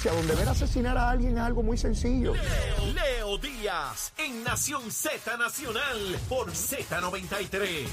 violencia, 0.00 0.12
donde 0.12 0.34
ver 0.34 0.48
asesinar 0.48 0.96
a 0.96 1.10
alguien 1.10 1.36
es 1.36 1.42
algo 1.42 1.62
muy 1.62 1.76
sencillo. 1.76 2.34
Leo, 2.34 2.92
Leo 2.94 3.38
Díaz 3.38 4.12
en 4.18 4.42
Nación 4.44 4.90
Z 4.90 5.36
Nacional 5.36 6.18
por 6.28 6.50
Z93. 6.50 7.86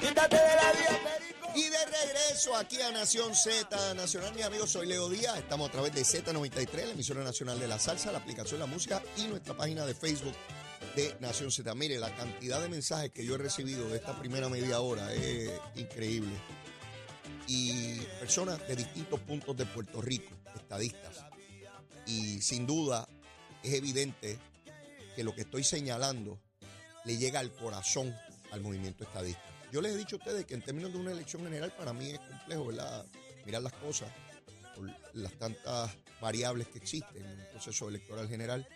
Quítate 0.00 0.36
de 0.36 0.42
la 0.42 0.72
Perico. 0.72 1.48
Y 1.54 1.62
de 1.62 1.78
regreso 1.86 2.56
aquí 2.56 2.80
a 2.80 2.92
Nación 2.92 3.34
Z 3.34 3.94
Nacional, 3.94 4.34
mis 4.34 4.44
amigos, 4.44 4.70
soy 4.70 4.86
Leo 4.86 5.08
Díaz. 5.08 5.38
Estamos 5.38 5.68
a 5.68 5.72
través 5.72 5.94
de 5.94 6.02
Z93, 6.02 6.86
la 6.86 6.92
emisora 6.92 7.24
nacional 7.24 7.58
de 7.58 7.68
la 7.68 7.78
salsa, 7.78 8.12
la 8.12 8.18
aplicación 8.18 8.60
La 8.60 8.66
Música 8.66 9.02
y 9.16 9.26
nuestra 9.26 9.56
página 9.56 9.84
de 9.86 9.94
Facebook 9.94 10.34
de 10.94 11.16
Nación 11.20 11.50
Z. 11.50 11.74
Mire, 11.74 11.98
la 11.98 12.14
cantidad 12.14 12.60
de 12.60 12.68
mensajes 12.68 13.10
que 13.10 13.24
yo 13.24 13.34
he 13.34 13.38
recibido 13.38 13.88
de 13.88 13.96
esta 13.96 14.18
primera 14.18 14.48
media 14.48 14.80
hora 14.80 15.12
es 15.12 15.50
increíble. 15.74 16.32
Y 17.46 17.98
personas 18.20 18.66
de 18.68 18.76
distintos 18.76 19.20
puntos 19.20 19.56
de 19.56 19.64
Puerto 19.64 20.02
Rico, 20.02 20.37
estadistas. 20.60 21.24
Y 22.06 22.40
sin 22.40 22.66
duda 22.66 23.08
es 23.62 23.74
evidente 23.74 24.38
que 25.14 25.24
lo 25.24 25.34
que 25.34 25.42
estoy 25.42 25.64
señalando 25.64 26.38
le 27.04 27.16
llega 27.16 27.40
al 27.40 27.52
corazón 27.52 28.14
al 28.52 28.60
movimiento 28.60 29.04
estadista. 29.04 29.42
Yo 29.72 29.80
les 29.82 29.92
he 29.94 29.98
dicho 29.98 30.16
a 30.16 30.18
ustedes 30.18 30.46
que 30.46 30.54
en 30.54 30.62
términos 30.62 30.92
de 30.92 30.98
una 30.98 31.12
elección 31.12 31.42
general 31.44 31.72
para 31.76 31.92
mí 31.92 32.10
es 32.10 32.18
complejo. 32.20 32.70
Mirar 33.44 33.62
las 33.62 33.72
cosas 33.74 34.10
por 34.74 34.90
las 35.14 35.32
tantas 35.34 35.90
variables 36.20 36.68
que 36.68 36.78
existen 36.78 37.24
en 37.24 37.40
un 37.40 37.46
proceso 37.50 37.88
electoral 37.88 38.28
general. 38.28 38.66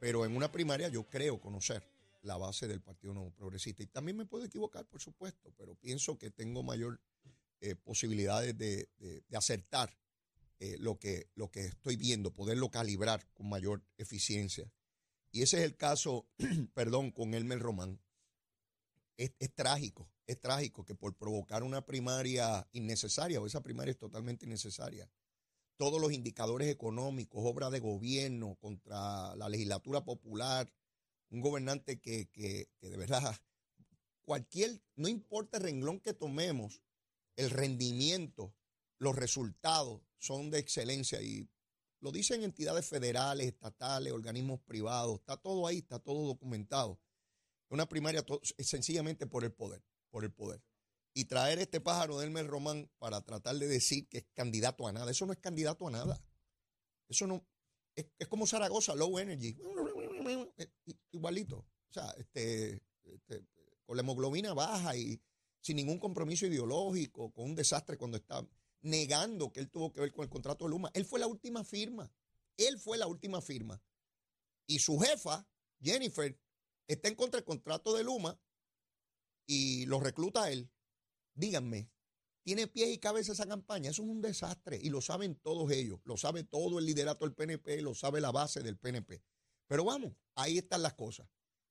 Pero 0.00 0.24
en 0.24 0.36
una 0.36 0.50
primaria 0.50 0.88
yo 0.88 1.04
creo 1.04 1.40
conocer 1.40 1.82
la 2.22 2.36
base 2.36 2.66
del 2.66 2.80
Partido 2.80 3.14
Nuevo 3.14 3.30
Progresista. 3.30 3.82
Y 3.82 3.86
también 3.86 4.16
me 4.16 4.26
puedo 4.26 4.44
equivocar, 4.44 4.84
por 4.86 5.00
supuesto, 5.00 5.52
pero 5.56 5.74
pienso 5.76 6.18
que 6.18 6.30
tengo 6.30 6.62
mayor 6.62 7.00
eh, 7.60 7.74
posibilidades 7.76 8.56
de, 8.58 8.88
de- 8.98 9.22
de 9.28 9.36
acertar 9.36 9.92
eh, 10.60 10.76
lo, 10.78 10.98
que, 10.98 11.30
lo 11.34 11.50
que 11.50 11.66
estoy 11.66 11.96
viendo, 11.96 12.32
poderlo 12.32 12.70
calibrar 12.70 13.24
con 13.34 13.48
mayor 13.48 13.84
eficiencia. 13.96 14.72
Y 15.30 15.42
ese 15.42 15.58
es 15.58 15.64
el 15.64 15.76
caso, 15.76 16.26
perdón, 16.74 17.12
con 17.12 17.34
Elmer 17.34 17.60
Román. 17.60 18.00
Es, 19.16 19.32
es 19.38 19.54
trágico, 19.54 20.10
es 20.26 20.40
trágico 20.40 20.84
que 20.84 20.94
por 20.94 21.14
provocar 21.16 21.62
una 21.62 21.84
primaria 21.84 22.66
innecesaria, 22.72 23.40
o 23.40 23.46
esa 23.46 23.62
primaria 23.62 23.92
es 23.92 23.98
totalmente 23.98 24.46
innecesaria, 24.46 25.10
todos 25.76 26.00
los 26.00 26.12
indicadores 26.12 26.68
económicos, 26.68 27.40
obra 27.44 27.70
de 27.70 27.80
gobierno 27.80 28.56
contra 28.56 29.36
la 29.36 29.48
legislatura 29.48 30.04
popular, 30.04 30.72
un 31.30 31.40
gobernante 31.40 32.00
que, 32.00 32.28
que, 32.30 32.68
que 32.78 32.88
de 32.88 32.96
verdad, 32.96 33.36
cualquier, 34.24 34.82
no 34.96 35.08
importa 35.08 35.58
el 35.58 35.64
renglón 35.64 36.00
que 36.00 36.14
tomemos, 36.14 36.82
el 37.36 37.50
rendimiento, 37.50 38.52
los 38.98 39.16
resultados 39.16 40.02
son 40.18 40.50
de 40.50 40.58
excelencia 40.58 41.20
y 41.22 41.48
lo 42.00 42.12
dicen 42.12 42.42
entidades 42.42 42.86
federales, 42.86 43.46
estatales, 43.48 44.12
organismos 44.12 44.60
privados, 44.60 45.18
está 45.18 45.36
todo 45.36 45.66
ahí, 45.66 45.78
está 45.78 45.98
todo 45.98 46.26
documentado. 46.26 47.00
Una 47.70 47.88
primaria 47.88 48.24
es 48.56 48.68
sencillamente 48.68 49.26
por 49.26 49.44
el 49.44 49.52
poder, 49.52 49.82
por 50.10 50.24
el 50.24 50.32
poder. 50.32 50.62
Y 51.12 51.24
traer 51.24 51.58
este 51.58 51.80
pájaro 51.80 52.18
de 52.18 52.26
Elmer 52.26 52.46
Román 52.46 52.90
para 52.98 53.20
tratar 53.22 53.56
de 53.56 53.66
decir 53.66 54.08
que 54.08 54.18
es 54.18 54.26
candidato 54.34 54.86
a 54.86 54.92
nada, 54.92 55.10
eso 55.10 55.26
no 55.26 55.32
es 55.32 55.38
candidato 55.38 55.88
a 55.88 55.90
nada. 55.90 56.22
Eso 57.08 57.26
no, 57.26 57.44
es, 57.96 58.06
es 58.18 58.28
como 58.28 58.46
Zaragoza, 58.46 58.94
low 58.94 59.18
energy, 59.18 59.56
igualito. 61.10 61.58
O 61.58 61.92
sea, 61.92 62.10
este, 62.18 62.82
este, 63.04 63.44
con 63.84 63.96
la 63.96 64.02
hemoglobina 64.02 64.54
baja 64.54 64.96
y 64.96 65.20
sin 65.60 65.76
ningún 65.76 65.98
compromiso 65.98 66.46
ideológico, 66.46 67.32
con 67.32 67.46
un 67.46 67.54
desastre 67.54 67.96
cuando 67.96 68.16
está 68.16 68.46
negando 68.82 69.52
que 69.52 69.60
él 69.60 69.70
tuvo 69.70 69.92
que 69.92 70.00
ver 70.00 70.12
con 70.12 70.24
el 70.24 70.30
contrato 70.30 70.64
de 70.64 70.70
Luma. 70.70 70.90
Él 70.94 71.04
fue 71.04 71.20
la 71.20 71.26
última 71.26 71.64
firma. 71.64 72.12
Él 72.56 72.78
fue 72.78 72.98
la 72.98 73.06
última 73.06 73.40
firma. 73.40 73.82
Y 74.66 74.80
su 74.80 74.98
jefa, 74.98 75.48
Jennifer, 75.80 76.38
está 76.86 77.08
en 77.08 77.14
contra 77.14 77.38
del 77.38 77.44
contrato 77.44 77.94
de 77.94 78.04
Luma 78.04 78.40
y 79.46 79.86
lo 79.86 80.00
recluta 80.00 80.50
él. 80.50 80.70
Díganme, 81.34 81.90
¿tiene 82.42 82.66
pies 82.66 82.90
y 82.90 82.98
cabeza 82.98 83.32
esa 83.32 83.46
campaña? 83.46 83.90
Eso 83.90 84.02
es 84.02 84.08
un 84.08 84.20
desastre 84.20 84.78
y 84.82 84.90
lo 84.90 85.00
saben 85.00 85.36
todos 85.36 85.70
ellos. 85.70 86.00
Lo 86.04 86.16
sabe 86.16 86.44
todo 86.44 86.78
el 86.78 86.86
liderato 86.86 87.24
del 87.24 87.34
PNP, 87.34 87.80
lo 87.80 87.94
sabe 87.94 88.20
la 88.20 88.32
base 88.32 88.62
del 88.62 88.76
PNP. 88.76 89.22
Pero 89.66 89.84
vamos, 89.84 90.12
ahí 90.34 90.58
están 90.58 90.82
las 90.82 90.94
cosas. 90.94 91.28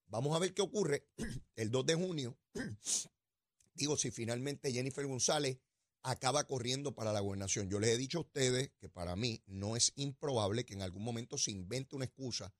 Vamos 0.07 0.35
a 0.35 0.39
ver 0.39 0.53
qué 0.53 0.61
ocurre 0.61 1.07
el 1.55 1.69
2 1.69 1.85
de 1.85 1.95
junio. 1.95 2.37
Digo, 3.73 3.97
si 3.97 4.09
finalmente 4.09 4.71
Jennifer 4.71 5.05
González 5.05 5.59
acaba 6.03 6.45
corriendo 6.45 6.95
para 6.95 7.13
la 7.13 7.19
gobernación. 7.19 7.69
Yo 7.69 7.79
les 7.79 7.91
he 7.91 7.97
dicho 7.97 8.19
a 8.19 8.21
ustedes 8.21 8.71
que 8.79 8.89
para 8.89 9.15
mí 9.15 9.41
no 9.45 9.75
es 9.75 9.93
improbable 9.95 10.65
que 10.65 10.73
en 10.73 10.81
algún 10.81 11.03
momento 11.03 11.37
se 11.37 11.51
invente 11.51 11.95
una 11.95 12.05
excusa 12.05 12.53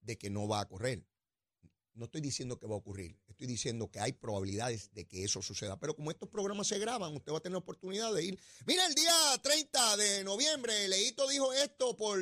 de 0.00 0.18
que 0.18 0.30
no 0.30 0.48
va 0.48 0.60
a 0.60 0.68
correr. 0.68 1.06
No 1.94 2.06
estoy 2.06 2.22
diciendo 2.22 2.58
que 2.58 2.66
va 2.66 2.74
a 2.74 2.78
ocurrir, 2.78 3.18
estoy 3.26 3.46
diciendo 3.46 3.90
que 3.90 4.00
hay 4.00 4.12
probabilidades 4.12 4.92
de 4.94 5.06
que 5.06 5.24
eso 5.24 5.42
suceda. 5.42 5.78
Pero 5.78 5.94
como 5.94 6.10
estos 6.10 6.28
programas 6.28 6.66
se 6.66 6.78
graban, 6.78 7.14
usted 7.14 7.32
va 7.32 7.38
a 7.38 7.40
tener 7.40 7.52
la 7.52 7.58
oportunidad 7.58 8.12
de 8.14 8.24
ir. 8.24 8.40
Mira, 8.66 8.86
el 8.86 8.94
día 8.94 9.12
30 9.42 9.96
de 9.98 10.24
noviembre, 10.24 10.88
Leito 10.88 11.28
dijo 11.28 11.52
esto 11.52 11.96
por 11.96 12.18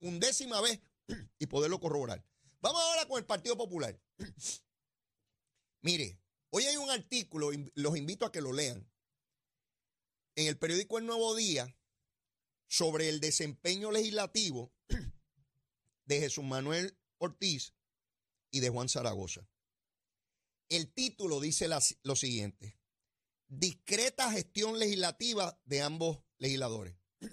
undécima 0.00 0.60
vez 0.62 0.80
y 1.38 1.46
poderlo 1.46 1.78
corroborar. 1.78 2.24
Vamos 2.60 2.80
ahora 2.80 3.06
con 3.06 3.18
el 3.18 3.26
Partido 3.26 3.56
Popular. 3.56 4.00
Mire, 5.82 6.18
hoy 6.50 6.64
hay 6.64 6.76
un 6.76 6.90
artículo, 6.90 7.50
los 7.74 7.96
invito 7.96 8.24
a 8.24 8.32
que 8.32 8.40
lo 8.40 8.52
lean, 8.52 8.88
en 10.34 10.46
el 10.46 10.58
periódico 10.58 10.98
El 10.98 11.06
Nuevo 11.06 11.34
Día 11.34 11.76
sobre 12.66 13.08
el 13.08 13.20
desempeño 13.20 13.90
legislativo 13.90 14.72
de 16.06 16.20
Jesús 16.20 16.44
Manuel 16.44 16.98
Ortiz 17.18 17.74
y 18.50 18.60
de 18.60 18.70
Juan 18.70 18.88
Zaragoza. 18.88 19.48
El 20.68 20.92
título 20.92 21.40
dice 21.40 21.68
lo 22.02 22.16
siguiente, 22.16 22.78
discreta 23.46 24.30
gestión 24.32 24.78
legislativa 24.78 25.60
de 25.64 25.82
ambos 25.82 26.20
legisladores. 26.38 26.96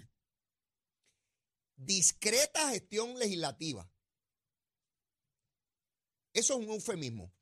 Discreta 1.77 2.69
gestión 2.71 3.17
legislativa. 3.17 3.89
Eso 6.33 6.59
es 6.59 6.67
un 6.67 6.73
eufemismo. 6.73 7.33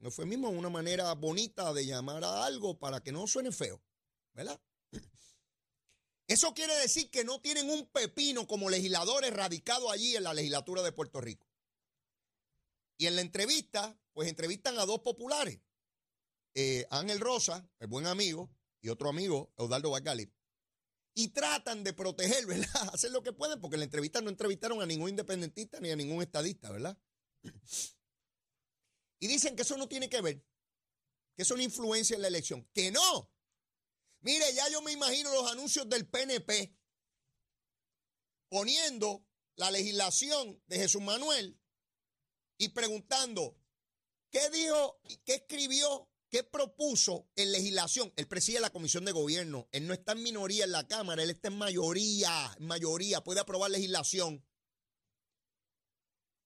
Un 0.00 0.06
eufemismo 0.06 0.48
es 0.48 0.56
una 0.56 0.70
manera 0.70 1.12
bonita 1.12 1.72
de 1.74 1.86
llamar 1.86 2.24
a 2.24 2.46
algo 2.46 2.78
para 2.78 3.02
que 3.02 3.12
no 3.12 3.26
suene 3.26 3.52
feo, 3.52 3.82
¿verdad? 4.34 4.60
Eso 6.26 6.54
quiere 6.54 6.74
decir 6.76 7.10
que 7.10 7.24
no 7.24 7.40
tienen 7.40 7.68
un 7.68 7.86
pepino 7.88 8.46
como 8.46 8.70
legisladores 8.70 9.32
radicados 9.32 9.92
allí 9.92 10.16
en 10.16 10.22
la 10.22 10.32
legislatura 10.32 10.82
de 10.82 10.92
Puerto 10.92 11.20
Rico. 11.20 11.46
Y 12.96 13.06
en 13.06 13.16
la 13.16 13.22
entrevista, 13.22 13.98
pues 14.12 14.28
entrevistan 14.28 14.78
a 14.78 14.86
dos 14.86 15.00
populares, 15.00 15.60
eh, 16.54 16.86
Ángel 16.90 17.20
Rosa, 17.20 17.68
el 17.80 17.88
buen 17.88 18.06
amigo, 18.06 18.50
y 18.80 18.88
otro 18.88 19.08
amigo, 19.08 19.52
Eudaldo 19.56 19.90
Vargali. 19.90 20.32
Y 21.14 21.28
tratan 21.28 21.84
de 21.84 21.92
proteger, 21.92 22.46
¿verdad? 22.46 22.64
Hacer 22.94 23.10
lo 23.10 23.22
que 23.22 23.32
pueden, 23.32 23.60
porque 23.60 23.76
en 23.76 23.80
la 23.80 23.84
entrevista 23.84 24.20
no 24.20 24.30
entrevistaron 24.30 24.80
a 24.80 24.86
ningún 24.86 25.10
independentista 25.10 25.80
ni 25.80 25.90
a 25.90 25.96
ningún 25.96 26.22
estadista, 26.22 26.70
¿verdad? 26.70 26.98
Y 29.20 29.26
dicen 29.26 29.54
que 29.54 29.62
eso 29.62 29.76
no 29.76 29.88
tiene 29.88 30.08
que 30.08 30.20
ver, 30.20 30.44
que 31.36 31.42
eso 31.42 31.56
no 31.56 31.62
influencia 31.62 32.16
en 32.16 32.22
la 32.22 32.28
elección. 32.28 32.68
Que 32.72 32.90
no. 32.90 33.30
Mire, 34.22 34.54
ya 34.54 34.68
yo 34.70 34.80
me 34.82 34.92
imagino 34.92 35.32
los 35.34 35.50
anuncios 35.50 35.88
del 35.88 36.08
PNP 36.08 36.76
poniendo 38.48 39.26
la 39.56 39.70
legislación 39.70 40.62
de 40.66 40.78
Jesús 40.78 41.02
Manuel 41.02 41.58
y 42.56 42.68
preguntando 42.68 43.58
qué 44.30 44.48
dijo, 44.50 45.00
qué 45.24 45.34
escribió, 45.34 46.08
qué 46.30 46.44
propuso 46.44 47.28
en 47.34 47.50
legislación. 47.50 48.12
Él 48.16 48.28
preside 48.28 48.60
la 48.60 48.70
comisión 48.70 49.04
de 49.04 49.12
gobierno. 49.12 49.68
Él 49.72 49.88
no 49.88 49.94
está 49.94 50.12
en 50.12 50.22
minoría 50.22 50.64
en 50.64 50.72
la 50.72 50.86
Cámara, 50.86 51.22
él 51.22 51.30
está 51.30 51.48
en 51.48 51.58
mayoría, 51.58 52.56
mayoría, 52.60 53.24
puede 53.24 53.40
aprobar 53.40 53.72
legislación. 53.72 54.46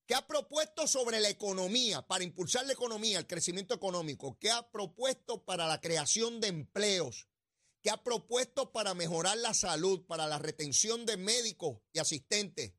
¿Qué 0.06 0.14
ha 0.14 0.26
propuesto 0.26 0.86
sobre 0.86 1.20
la 1.20 1.28
economía, 1.28 2.06
para 2.06 2.24
impulsar 2.24 2.64
la 2.64 2.72
economía, 2.72 3.18
el 3.18 3.26
crecimiento 3.26 3.74
económico? 3.74 4.38
¿Qué 4.38 4.50
ha 4.50 4.70
propuesto 4.70 5.44
para 5.44 5.66
la 5.66 5.80
creación 5.80 6.40
de 6.40 6.48
empleos? 6.48 7.28
¿Qué 7.86 7.92
ha 7.92 8.02
propuesto 8.02 8.72
para 8.72 8.94
mejorar 8.94 9.38
la 9.38 9.54
salud, 9.54 10.04
para 10.06 10.26
la 10.26 10.40
retención 10.40 11.06
de 11.06 11.16
médicos 11.16 11.78
y 11.92 12.00
asistentes 12.00 12.72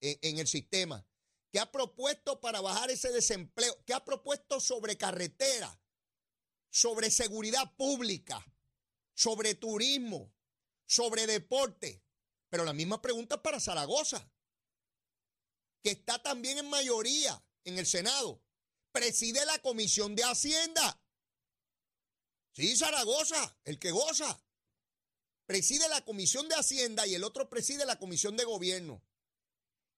en, 0.00 0.38
el 0.38 0.46
sistema? 0.46 1.04
¿Qué 1.50 1.58
ha 1.58 1.72
propuesto 1.72 2.40
para 2.40 2.60
bajar 2.60 2.88
ese 2.92 3.10
desempleo? 3.10 3.76
¿Qué 3.84 3.94
ha 3.94 4.04
propuesto 4.04 4.60
sobre 4.60 4.96
carretera, 4.96 5.76
sobre 6.70 7.10
seguridad 7.10 7.74
pública, 7.74 8.46
sobre 9.12 9.56
turismo, 9.56 10.32
sobre 10.86 11.26
deporte? 11.26 12.04
Pero 12.48 12.64
la 12.64 12.72
misma 12.72 13.02
pregunta 13.02 13.34
es 13.34 13.40
para 13.40 13.58
Zaragoza 13.58 14.30
que 15.82 15.90
está 15.90 16.22
también 16.22 16.58
en 16.58 16.70
mayoría 16.70 17.44
en 17.64 17.76
el 17.76 17.86
Senado, 17.86 18.40
preside 18.92 19.44
la 19.46 19.58
Comisión 19.58 20.14
de 20.14 20.22
Hacienda. 20.22 21.03
Sí, 22.54 22.76
Zaragoza, 22.76 23.58
el 23.64 23.78
que 23.78 23.90
goza. 23.90 24.40
preside 25.46 25.88
la 25.88 26.04
Comisión 26.04 26.48
de 26.48 26.54
Hacienda 26.54 27.06
y 27.06 27.14
el 27.14 27.24
otro 27.24 27.50
preside 27.50 27.84
la 27.84 27.98
Comisión 27.98 28.36
de 28.36 28.44
Gobierno. 28.44 29.04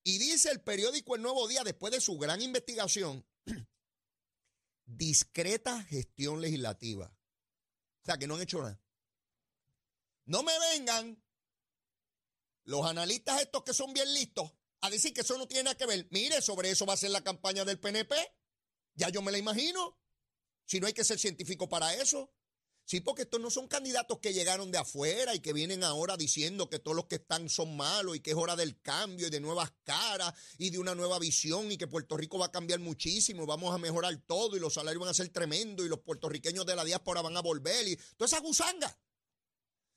Y 0.02 0.18
dice 0.18 0.50
el 0.50 0.60
periódico 0.60 1.14
El 1.14 1.22
Nuevo 1.22 1.46
Día, 1.46 1.62
después 1.64 1.92
de 1.92 2.00
su 2.00 2.16
gran 2.16 2.40
investigación, 2.40 3.26
discreta 4.86 5.82
gestión 5.84 6.40
legislativa. 6.40 7.06
O 7.06 8.04
sea, 8.04 8.16
que 8.16 8.26
no 8.26 8.36
han 8.36 8.42
hecho 8.42 8.62
nada. 8.62 8.80
No 10.24 10.42
me 10.42 10.58
vengan 10.58 11.22
los 12.64 12.86
analistas 12.86 13.42
estos 13.42 13.62
que 13.64 13.74
son 13.74 13.92
bien 13.92 14.12
listos 14.14 14.50
a 14.80 14.90
decir 14.90 15.12
que 15.12 15.20
eso 15.20 15.36
no 15.36 15.46
tiene 15.46 15.64
nada 15.64 15.76
que 15.76 15.86
ver. 15.86 16.08
Mire, 16.10 16.40
sobre 16.40 16.70
eso 16.70 16.86
va 16.86 16.94
a 16.94 16.96
ser 16.96 17.10
la 17.10 17.22
campaña 17.22 17.64
del 17.64 17.78
PNP. 17.78 18.16
Ya 18.94 19.10
yo 19.10 19.22
me 19.22 19.30
la 19.30 19.38
imagino. 19.38 20.00
Si 20.64 20.80
no 20.80 20.86
hay 20.86 20.92
que 20.92 21.04
ser 21.04 21.18
científico 21.18 21.68
para 21.68 21.94
eso. 21.94 22.35
Sí, 22.86 23.00
porque 23.00 23.22
estos 23.22 23.40
no 23.40 23.50
son 23.50 23.66
candidatos 23.66 24.20
que 24.20 24.32
llegaron 24.32 24.70
de 24.70 24.78
afuera 24.78 25.34
y 25.34 25.40
que 25.40 25.52
vienen 25.52 25.82
ahora 25.82 26.16
diciendo 26.16 26.70
que 26.70 26.78
todos 26.78 26.96
los 26.96 27.06
que 27.06 27.16
están 27.16 27.48
son 27.48 27.76
malos 27.76 28.14
y 28.14 28.20
que 28.20 28.30
es 28.30 28.36
hora 28.36 28.54
del 28.54 28.80
cambio 28.80 29.26
y 29.26 29.30
de 29.30 29.40
nuevas 29.40 29.72
caras 29.82 30.32
y 30.56 30.70
de 30.70 30.78
una 30.78 30.94
nueva 30.94 31.18
visión 31.18 31.72
y 31.72 31.78
que 31.78 31.88
Puerto 31.88 32.16
Rico 32.16 32.38
va 32.38 32.46
a 32.46 32.52
cambiar 32.52 32.78
muchísimo 32.78 33.42
y 33.42 33.46
vamos 33.46 33.74
a 33.74 33.78
mejorar 33.78 34.16
todo 34.24 34.56
y 34.56 34.60
los 34.60 34.74
salarios 34.74 35.00
van 35.00 35.10
a 35.10 35.14
ser 35.14 35.30
tremendos 35.30 35.84
y 35.84 35.88
los 35.88 35.98
puertorriqueños 35.98 36.64
de 36.64 36.76
la 36.76 36.84
diáspora 36.84 37.22
van 37.22 37.36
a 37.36 37.42
volver 37.42 37.88
y 37.88 37.96
toda 38.16 38.26
esa 38.26 38.38
gusanga. 38.38 38.96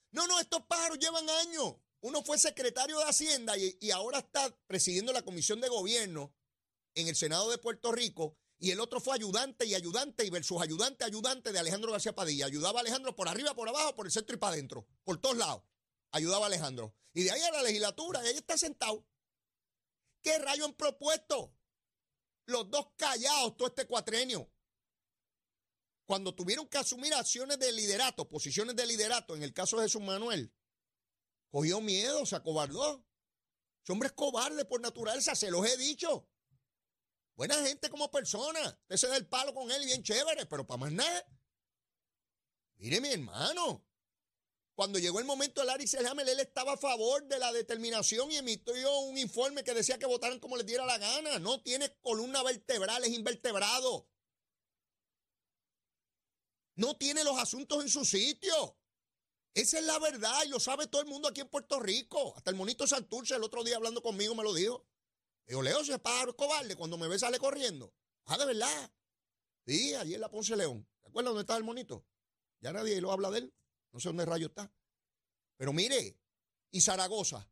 No, 0.09 0.25
no, 0.25 0.39
estos 0.39 0.63
pájaros 0.63 0.97
llevan 0.97 1.29
años. 1.29 1.75
Uno 2.01 2.23
fue 2.23 2.39
secretario 2.39 2.97
de 2.97 3.05
Hacienda 3.05 3.55
y, 3.55 3.77
y 3.81 3.91
ahora 3.91 4.17
está 4.17 4.49
presidiendo 4.65 5.13
la 5.13 5.21
Comisión 5.21 5.61
de 5.61 5.69
Gobierno 5.69 6.33
en 6.95 7.07
el 7.07 7.15
Senado 7.15 7.51
de 7.51 7.59
Puerto 7.59 7.91
Rico 7.91 8.38
y 8.61 8.71
el 8.71 8.79
otro 8.81 8.99
fue 8.99 9.15
ayudante 9.15 9.65
y 9.65 9.73
ayudante 9.73 10.25
y 10.25 10.29
versus 10.29 10.61
ayudante, 10.61 11.05
ayudante 11.05 11.53
de 11.53 11.59
Alejandro 11.59 11.93
García 11.93 12.13
Padilla. 12.13 12.45
Ayudaba 12.45 12.79
a 12.79 12.81
Alejandro 12.81 13.15
por 13.15 13.29
arriba, 13.29 13.55
por 13.55 13.69
abajo, 13.69 13.95
por 13.95 14.05
el 14.05 14.11
centro 14.11 14.35
y 14.35 14.39
para 14.39 14.53
adentro, 14.53 14.85
por 15.05 15.17
todos 15.19 15.37
lados. 15.37 15.63
Ayudaba 16.11 16.45
a 16.45 16.47
Alejandro. 16.47 16.93
Y 17.13 17.23
de 17.23 17.31
ahí 17.31 17.41
a 17.41 17.51
la 17.51 17.63
legislatura, 17.63 18.21
y 18.23 18.27
ahí 18.27 18.35
está 18.35 18.57
sentado. 18.57 19.07
¿Qué 20.21 20.37
rayo 20.39 20.65
han 20.65 20.73
propuesto? 20.73 21.55
Los 22.47 22.69
dos 22.69 22.87
callados 22.97 23.55
todo 23.55 23.69
este 23.69 23.87
cuatrenio. 23.87 24.51
Cuando 26.05 26.35
tuvieron 26.35 26.67
que 26.67 26.79
asumir 26.79 27.13
acciones 27.13 27.59
de 27.59 27.71
liderato, 27.71 28.27
posiciones 28.27 28.75
de 28.75 28.85
liderato, 28.85 29.37
en 29.37 29.43
el 29.43 29.53
caso 29.53 29.77
de 29.77 29.83
Jesús 29.83 30.01
Manuel, 30.01 30.53
cogió 31.49 31.79
miedo, 31.79 32.25
se 32.25 32.35
acobardó. 32.35 33.05
Ese 33.83 33.93
hombre 33.93 34.07
es 34.07 34.13
cobarde 34.13 34.65
por 34.65 34.81
naturaleza, 34.81 35.33
se 35.33 35.49
los 35.49 35.65
he 35.65 35.77
dicho. 35.77 36.27
Buena 37.39 37.55
gente 37.65 37.89
como 37.89 38.11
persona. 38.11 38.59
Usted 38.81 38.97
se 38.97 39.07
da 39.07 39.15
el 39.15 39.25
palo 39.25 39.53
con 39.53 39.71
él 39.71 39.85
bien 39.85 40.03
chévere, 40.03 40.45
pero 40.45 40.67
para 40.67 40.79
más 40.79 40.91
nada. 40.91 41.25
Mire, 42.75 42.99
mi 42.99 43.13
hermano. 43.13 43.81
Cuando 44.75 44.99
llegó 44.99 45.19
el 45.19 45.25
momento 45.25 45.61
de 45.61 45.67
Larry 45.67 45.87
Selhammer, 45.87 46.27
él 46.27 46.41
estaba 46.41 46.73
a 46.73 46.77
favor 46.77 47.25
de 47.29 47.39
la 47.39 47.53
determinación 47.53 48.29
y 48.29 48.35
emitió 48.35 48.99
un 48.99 49.17
informe 49.17 49.63
que 49.63 49.73
decía 49.73 49.97
que 49.97 50.05
votaran 50.05 50.41
como 50.41 50.57
les 50.57 50.65
diera 50.65 50.85
la 50.85 50.97
gana. 50.97 51.39
No 51.39 51.61
tiene 51.61 51.97
columna 52.01 52.43
vertebral, 52.43 53.05
es 53.05 53.11
invertebrado. 53.11 54.09
No 56.75 56.97
tiene 56.97 57.23
los 57.23 57.37
asuntos 57.37 57.81
en 57.81 57.89
su 57.89 58.03
sitio. 58.03 58.77
Esa 59.53 59.79
es 59.79 59.85
la 59.85 59.97
verdad 59.99 60.43
y 60.45 60.49
lo 60.49 60.59
sabe 60.59 60.87
todo 60.87 61.01
el 61.01 61.07
mundo 61.07 61.29
aquí 61.29 61.39
en 61.39 61.47
Puerto 61.47 61.79
Rico. 61.79 62.33
Hasta 62.35 62.51
el 62.51 62.57
monito 62.57 62.85
Santurce 62.85 63.35
el 63.35 63.43
otro 63.43 63.63
día 63.63 63.77
hablando 63.77 64.03
conmigo 64.03 64.35
me 64.35 64.43
lo 64.43 64.53
dijo. 64.53 64.85
Digo, 65.49 65.63
Leo, 65.63 65.79
ese 65.79 65.97
pájaro 65.97 66.35
cobarde, 66.35 66.75
cuando 66.75 66.95
me 66.95 67.07
ve 67.07 67.17
sale 67.17 67.39
corriendo. 67.39 67.91
Ah, 68.25 68.37
de 68.37 68.45
verdad. 68.45 68.91
Sí, 69.65 69.95
allí 69.95 70.13
en 70.13 70.21
la 70.21 70.29
Ponce 70.29 70.55
León. 70.55 70.87
¿Te 71.01 71.07
acuerdas 71.07 71.31
dónde 71.31 71.41
está 71.41 71.57
el 71.57 71.63
monito? 71.63 72.05
Ya 72.61 72.71
nadie 72.71 73.01
lo 73.01 73.11
habla 73.11 73.31
de 73.31 73.39
él. 73.39 73.53
No 73.91 73.99
sé 73.99 74.09
dónde 74.09 74.25
rayo 74.25 74.45
está. 74.45 74.71
Pero 75.57 75.73
mire, 75.73 76.19
y 76.69 76.81
Zaragoza, 76.81 77.51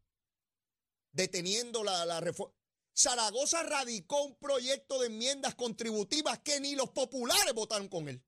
deteniendo 1.12 1.84
la, 1.84 2.06
la 2.06 2.20
reforma. 2.20 2.54
Zaragoza 2.96 3.64
radicó 3.64 4.22
un 4.26 4.38
proyecto 4.38 5.00
de 5.00 5.08
enmiendas 5.08 5.56
contributivas 5.56 6.38
que 6.40 6.60
ni 6.60 6.76
los 6.76 6.92
populares 6.92 7.54
votaron 7.56 7.90
con 7.90 8.08
él. 8.10 8.24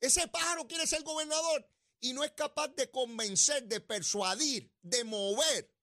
Ese 0.00 0.28
pájaro 0.28 0.66
quiere 0.66 0.86
ser 0.86 1.02
gobernador 1.02 1.70
y 2.00 2.14
no 2.14 2.24
es 2.24 2.32
capaz 2.32 2.68
de 2.68 2.90
convencer, 2.90 3.64
de 3.64 3.82
persuadir, 3.82 4.72
de 4.80 5.04
mover 5.04 5.77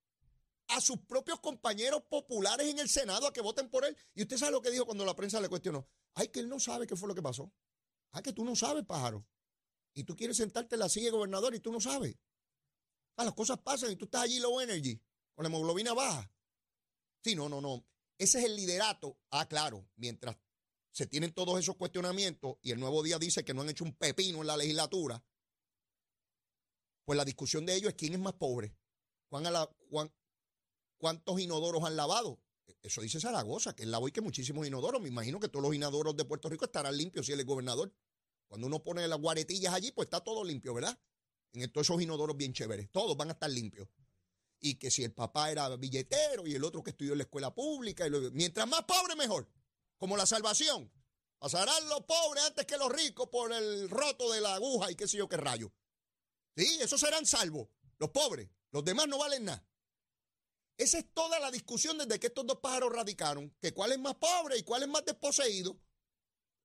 a 0.68 0.82
sus 0.82 1.00
propios 1.00 1.40
compañeros 1.40 2.04
populares 2.10 2.68
en 2.68 2.80
el 2.80 2.90
Senado 2.90 3.28
a 3.28 3.34
que 3.34 3.42
voten 3.42 3.70
por 3.70 3.86
él. 3.86 3.96
Y 4.14 4.24
usted 4.24 4.38
sabe 4.38 4.52
lo 4.52 4.62
que 4.62 4.72
dijo 4.72 4.86
cuando 4.86 5.06
la 5.06 5.16
prensa 5.16 5.40
le 5.40 5.50
cuestionó. 5.50 5.88
Ay, 6.14 6.30
que 6.30 6.40
él 6.40 6.50
no 6.50 6.60
sabe 6.60 6.88
qué 6.88 6.96
fue 6.96 7.08
lo 7.08 7.16
que 7.16 7.22
pasó. 7.22 7.52
Ay, 8.12 8.24
que 8.24 8.34
tú 8.34 8.46
no 8.46 8.56
sabes, 8.56 8.86
pájaro. 8.86 9.26
Y 9.94 10.04
tú 10.04 10.16
quieres 10.16 10.38
sentarte 10.38 10.76
en 10.76 10.80
la 10.80 10.90
silla 10.90 11.06
de 11.06 11.12
gobernador 11.12 11.56
y 11.56 11.60
tú 11.60 11.72
no 11.72 11.80
sabes. 11.80 12.16
Ah, 13.18 13.24
las 13.24 13.34
cosas 13.34 13.60
pasan 13.60 13.92
y 13.92 13.96
tú 13.96 14.06
estás 14.06 14.24
allí 14.24 14.40
low 14.40 14.60
energy, 14.60 15.02
con 15.34 15.44
la 15.44 15.48
hemoglobina 15.48 15.94
baja. 15.94 16.30
Sí, 17.24 17.36
no, 17.36 17.48
no, 17.48 17.62
no. 17.62 17.86
Ese 18.18 18.40
es 18.40 18.46
el 18.46 18.56
liderato. 18.56 19.18
Ah, 19.32 19.48
claro, 19.48 19.88
mientras 19.96 20.38
se 20.92 21.08
tienen 21.08 21.34
todos 21.34 21.60
esos 21.60 21.76
cuestionamientos 21.76 22.58
y 22.62 22.72
el 22.72 22.80
nuevo 22.80 23.04
día 23.04 23.20
dice 23.20 23.44
que 23.44 23.54
no 23.54 23.62
han 23.62 23.70
hecho 23.70 23.84
un 23.84 23.96
pepino 23.96 24.42
en 24.42 24.48
la 24.48 24.58
legislatura, 24.58 25.24
pues 27.06 27.18
la 27.18 27.26
discusión 27.26 27.66
de 27.66 27.76
ellos 27.76 27.90
es 27.90 27.96
quién 27.96 28.14
es 28.14 28.20
más 28.20 28.34
pobre. 28.34 28.76
Juan, 29.30 29.46
a 29.46 29.52
la, 29.52 29.70
¿Cuántos 30.98 31.40
inodoros 31.40 31.84
han 31.84 31.96
lavado? 31.96 32.40
Eso 32.82 33.02
dice 33.02 33.20
Zaragoza, 33.20 33.76
que 33.76 33.84
él 33.84 33.92
lavó 33.92 34.08
y 34.08 34.12
que 34.12 34.22
muchísimos 34.22 34.66
inodoros. 34.68 35.02
Me 35.02 35.10
imagino 35.10 35.40
que 35.40 35.50
todos 35.50 35.64
los 35.64 35.76
inodoros 35.76 36.16
de 36.16 36.26
Puerto 36.26 36.50
Rico 36.50 36.66
estarán 36.66 36.96
limpios 36.98 37.26
si 37.26 37.32
él 37.32 37.40
es 37.40 37.46
gobernador. 37.46 37.94
Cuando 38.48 38.68
uno 38.68 38.84
pone 38.84 39.08
las 39.08 39.20
guaretillas 39.20 39.74
allí, 39.74 39.92
pues 39.92 40.06
está 40.06 40.22
todo 40.22 40.44
limpio, 40.44 40.74
¿verdad? 40.74 40.98
En 41.54 41.72
todos 41.72 41.88
esos 41.88 42.02
inodoros 42.02 42.38
bien 42.38 42.54
chéveres. 42.54 42.92
Todos 42.92 43.18
van 43.18 43.30
a 43.30 43.34
estar 43.34 43.50
limpios. 43.50 43.88
Y 44.60 44.76
que 44.76 44.92
si 44.92 45.04
el 45.04 45.14
papá 45.14 45.52
era 45.52 45.76
billetero 45.76 46.48
y 46.48 46.56
el 46.56 46.64
otro 46.64 46.84
que 46.84 46.92
estudió 46.92 47.14
en 47.14 47.20
la 47.20 47.24
escuela 47.24 47.54
pública. 47.54 48.06
mientras 48.32 48.68
más 48.68 48.84
pobre, 48.84 49.16
mejor. 49.16 49.50
Como 49.98 50.18
la 50.18 50.26
salvación. 50.26 50.92
Pasarán 51.40 51.88
los 51.90 52.02
pobres 52.02 52.44
antes 52.46 52.66
que 52.66 52.78
los 52.78 52.92
ricos 52.92 53.30
por 53.30 53.52
el 53.52 53.90
roto 53.90 54.32
de 54.32 54.42
la 54.42 54.56
aguja 54.56 54.92
y 54.92 54.96
qué 54.96 55.08
sé 55.08 55.18
yo 55.18 55.28
qué 55.28 55.38
rayo. 55.38 55.72
Sí, 56.56 56.78
esos 56.82 57.00
serán 57.00 57.26
salvos. 57.26 57.68
Los 57.98 58.10
pobres. 58.12 58.50
Los 58.72 58.84
demás 58.84 59.08
no 59.08 59.18
valen 59.18 59.46
nada. 59.46 59.66
Esa 60.78 61.00
es 61.00 61.14
toda 61.14 61.40
la 61.40 61.52
discusión 61.52 61.98
desde 61.98 62.20
que 62.20 62.28
estos 62.28 62.46
dos 62.46 62.60
pájaros 62.60 62.92
radicaron, 62.92 63.50
que 63.62 63.74
cuál 63.74 63.94
es 63.94 64.00
más 64.00 64.16
pobre 64.16 64.58
y 64.58 64.64
cuál 64.64 64.84
es 64.84 64.90
más 64.90 65.06
desposeído. 65.06 65.80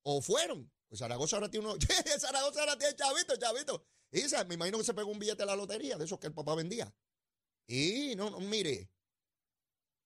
O 0.03 0.21
fueron. 0.21 0.71
Pues 0.89 0.99
Zaragoza 0.99 1.37
ahora 1.37 1.51
tiene 1.51 1.67
uno. 1.67 1.79
Zaragoza 2.19 2.61
ahora 2.61 2.77
tiene 2.77 2.97
chavito, 2.97 3.37
chavito. 3.37 3.87
Y 4.11 4.23
me 4.49 4.55
imagino 4.55 4.79
que 4.79 4.85
se 4.85 4.95
pegó 4.95 5.11
un 5.11 5.21
billete 5.21 5.45
a 5.45 5.47
la 5.47 5.55
lotería, 5.55 5.97
de 5.97 6.05
esos 6.05 6.19
que 6.19 6.27
el 6.27 6.35
papá 6.35 6.57
vendía. 6.57 6.93
Y 7.69 8.15
no, 8.17 8.31
no, 8.31 8.41
mire. 8.41 8.91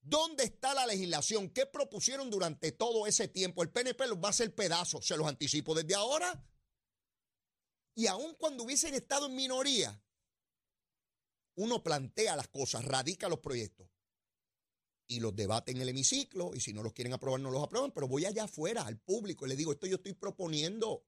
¿Dónde 0.02 0.44
está 0.44 0.74
la 0.74 0.84
legislación? 0.84 1.48
¿Qué 1.48 1.64
propusieron 1.64 2.28
durante 2.28 2.72
todo 2.72 3.06
ese 3.06 3.26
tiempo? 3.28 3.62
El 3.62 3.70
PNP 3.70 4.06
los 4.06 4.18
va 4.18 4.26
a 4.26 4.30
hacer 4.30 4.54
pedazos, 4.54 5.06
se 5.06 5.16
los 5.16 5.26
anticipo 5.26 5.74
desde 5.74 5.94
ahora. 5.94 6.46
Y 7.94 8.06
aun 8.06 8.34
cuando 8.34 8.64
hubiesen 8.64 8.92
estado 8.92 9.26
en 9.26 9.34
minoría, 9.34 9.98
uno 11.54 11.82
plantea 11.82 12.36
las 12.36 12.48
cosas, 12.48 12.84
radica 12.84 13.30
los 13.30 13.38
proyectos 13.38 13.93
y 15.06 15.20
los 15.20 15.34
debate 15.34 15.72
en 15.72 15.80
el 15.80 15.88
hemiciclo 15.88 16.54
y 16.54 16.60
si 16.60 16.72
no 16.72 16.82
los 16.82 16.92
quieren 16.92 17.12
aprobar 17.12 17.40
no 17.40 17.50
los 17.50 17.62
aprueban, 17.62 17.92
pero 17.92 18.08
voy 18.08 18.24
allá 18.24 18.44
afuera 18.44 18.82
al 18.82 18.98
público 18.98 19.46
y 19.46 19.50
le 19.50 19.56
digo, 19.56 19.72
esto 19.72 19.86
yo 19.86 19.96
estoy 19.96 20.14
proponiendo, 20.14 21.04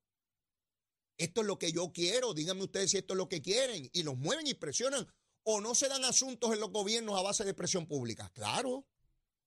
esto 1.16 1.40
es 1.40 1.46
lo 1.46 1.58
que 1.58 1.72
yo 1.72 1.92
quiero, 1.92 2.34
díganme 2.34 2.64
ustedes 2.64 2.90
si 2.90 2.98
esto 2.98 3.14
es 3.14 3.18
lo 3.18 3.28
que 3.28 3.40
quieren 3.40 3.88
y 3.92 4.02
los 4.02 4.16
mueven 4.16 4.46
y 4.46 4.54
presionan 4.54 5.06
o 5.44 5.60
no 5.60 5.74
se 5.74 5.88
dan 5.88 6.04
asuntos 6.04 6.52
en 6.52 6.60
los 6.60 6.70
gobiernos 6.70 7.18
a 7.18 7.22
base 7.22 7.44
de 7.44 7.54
presión 7.54 7.86
pública, 7.86 8.30
claro, 8.34 8.86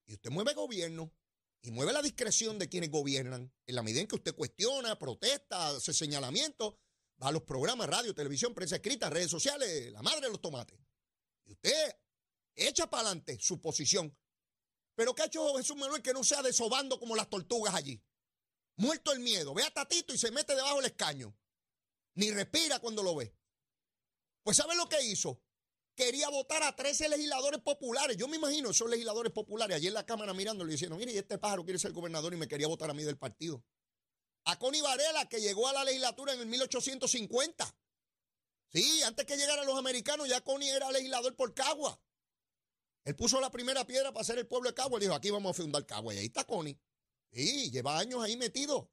y 0.06 0.14
usted 0.14 0.32
mueve 0.32 0.54
gobierno 0.54 1.14
y 1.62 1.72
mueve 1.72 1.94
la 1.94 2.02
discreción 2.02 2.58
de 2.58 2.70
quienes 2.70 2.90
gobiernan 2.90 3.54
en 3.66 3.76
la 3.76 3.84
medida 3.84 4.02
en 4.02 4.08
que 4.08 4.16
usted 4.16 4.34
cuestiona, 4.34 4.98
protesta, 4.98 5.70
hace 5.70 5.94
señalamientos, 5.94 6.76
va 7.22 7.28
a 7.28 7.32
los 7.32 7.44
programas, 7.44 7.88
radio, 7.90 8.16
televisión, 8.16 8.54
prensa 8.54 8.78
escrita, 8.78 9.10
redes 9.10 9.30
sociales, 9.30 9.92
la 9.92 10.02
madre 10.02 10.22
de 10.22 10.30
los 10.30 10.42
tomates. 10.42 10.80
Y 11.46 11.52
usted 11.52 11.98
echa 12.56 12.90
para 12.90 13.04
adelante 13.04 13.38
su 13.40 13.60
posición 13.60 14.16
pero 15.00 15.16
¿qué 15.16 15.22
ha 15.22 15.26
hecho 15.28 15.56
Jesús 15.56 15.78
Manuel 15.78 16.02
que 16.02 16.12
no 16.12 16.26
sea 16.26 16.42
desobando 16.42 17.00
como 17.00 17.16
las 17.16 17.30
tortugas 17.30 17.74
allí? 17.74 18.04
Muerto 18.76 19.14
el 19.14 19.22
miedo. 19.22 19.54
Ve 19.54 19.64
a 19.64 19.72
Tatito 19.72 20.14
y 20.14 20.18
se 20.18 20.30
mete 20.30 20.54
debajo 20.54 20.76
del 20.76 20.88
escaño. 20.88 21.34
Ni 22.16 22.32
respira 22.32 22.80
cuando 22.80 23.02
lo 23.02 23.16
ve. 23.16 23.34
Pues 24.44 24.58
¿sabe 24.58 24.76
lo 24.76 24.90
que 24.90 25.02
hizo? 25.06 25.42
Quería 25.96 26.28
votar 26.28 26.64
a 26.64 26.76
13 26.76 27.08
legisladores 27.08 27.62
populares. 27.62 28.18
Yo 28.18 28.28
me 28.28 28.36
imagino 28.36 28.72
esos 28.72 28.90
legisladores 28.90 29.32
populares 29.32 29.78
allí 29.78 29.88
en 29.88 29.94
la 29.94 30.06
Cámara 30.06 30.34
mirándole 30.34 30.72
y 30.72 30.74
diciendo, 30.74 30.98
mire, 30.98 31.18
este 31.18 31.38
pájaro 31.38 31.64
quiere 31.64 31.80
ser 31.80 31.94
gobernador 31.94 32.34
y 32.34 32.36
me 32.36 32.50
quería 32.50 32.68
votar 32.68 32.90
a 32.90 32.94
mí 32.94 33.06
del 33.06 33.18
partido. 33.18 33.64
A 34.44 34.60
Connie 34.60 34.82
Varela, 34.82 35.30
que 35.30 35.40
llegó 35.40 35.70
a 35.70 35.72
la 35.72 35.86
legislatura 35.86 36.34
en 36.34 36.42
el 36.42 36.48
1850. 36.48 37.74
Sí, 38.74 39.02
antes 39.04 39.26
que 39.26 39.38
llegaran 39.38 39.66
los 39.66 39.78
americanos, 39.78 40.28
ya 40.28 40.42
Connie 40.42 40.68
era 40.68 40.92
legislador 40.92 41.38
por 41.38 41.54
Cagua. 41.54 42.02
Él 43.10 43.16
puso 43.16 43.42
la 43.42 43.50
primera 43.50 43.88
piedra 43.88 44.12
para 44.14 44.22
hacer 44.22 44.38
el 44.38 44.46
pueblo 44.46 44.70
de 44.70 44.76
Cagua 44.76 45.00
y 45.00 45.02
dijo, 45.02 45.16
aquí 45.16 45.32
vamos 45.32 45.50
a 45.50 45.54
fundar 45.60 45.84
Cagua. 45.84 46.14
Y 46.14 46.20
ahí 46.20 46.26
está 46.28 46.44
Connie. 46.44 46.80
Sí, 47.32 47.72
lleva 47.72 47.98
años 47.98 48.22
ahí 48.22 48.38
metido. 48.38 48.92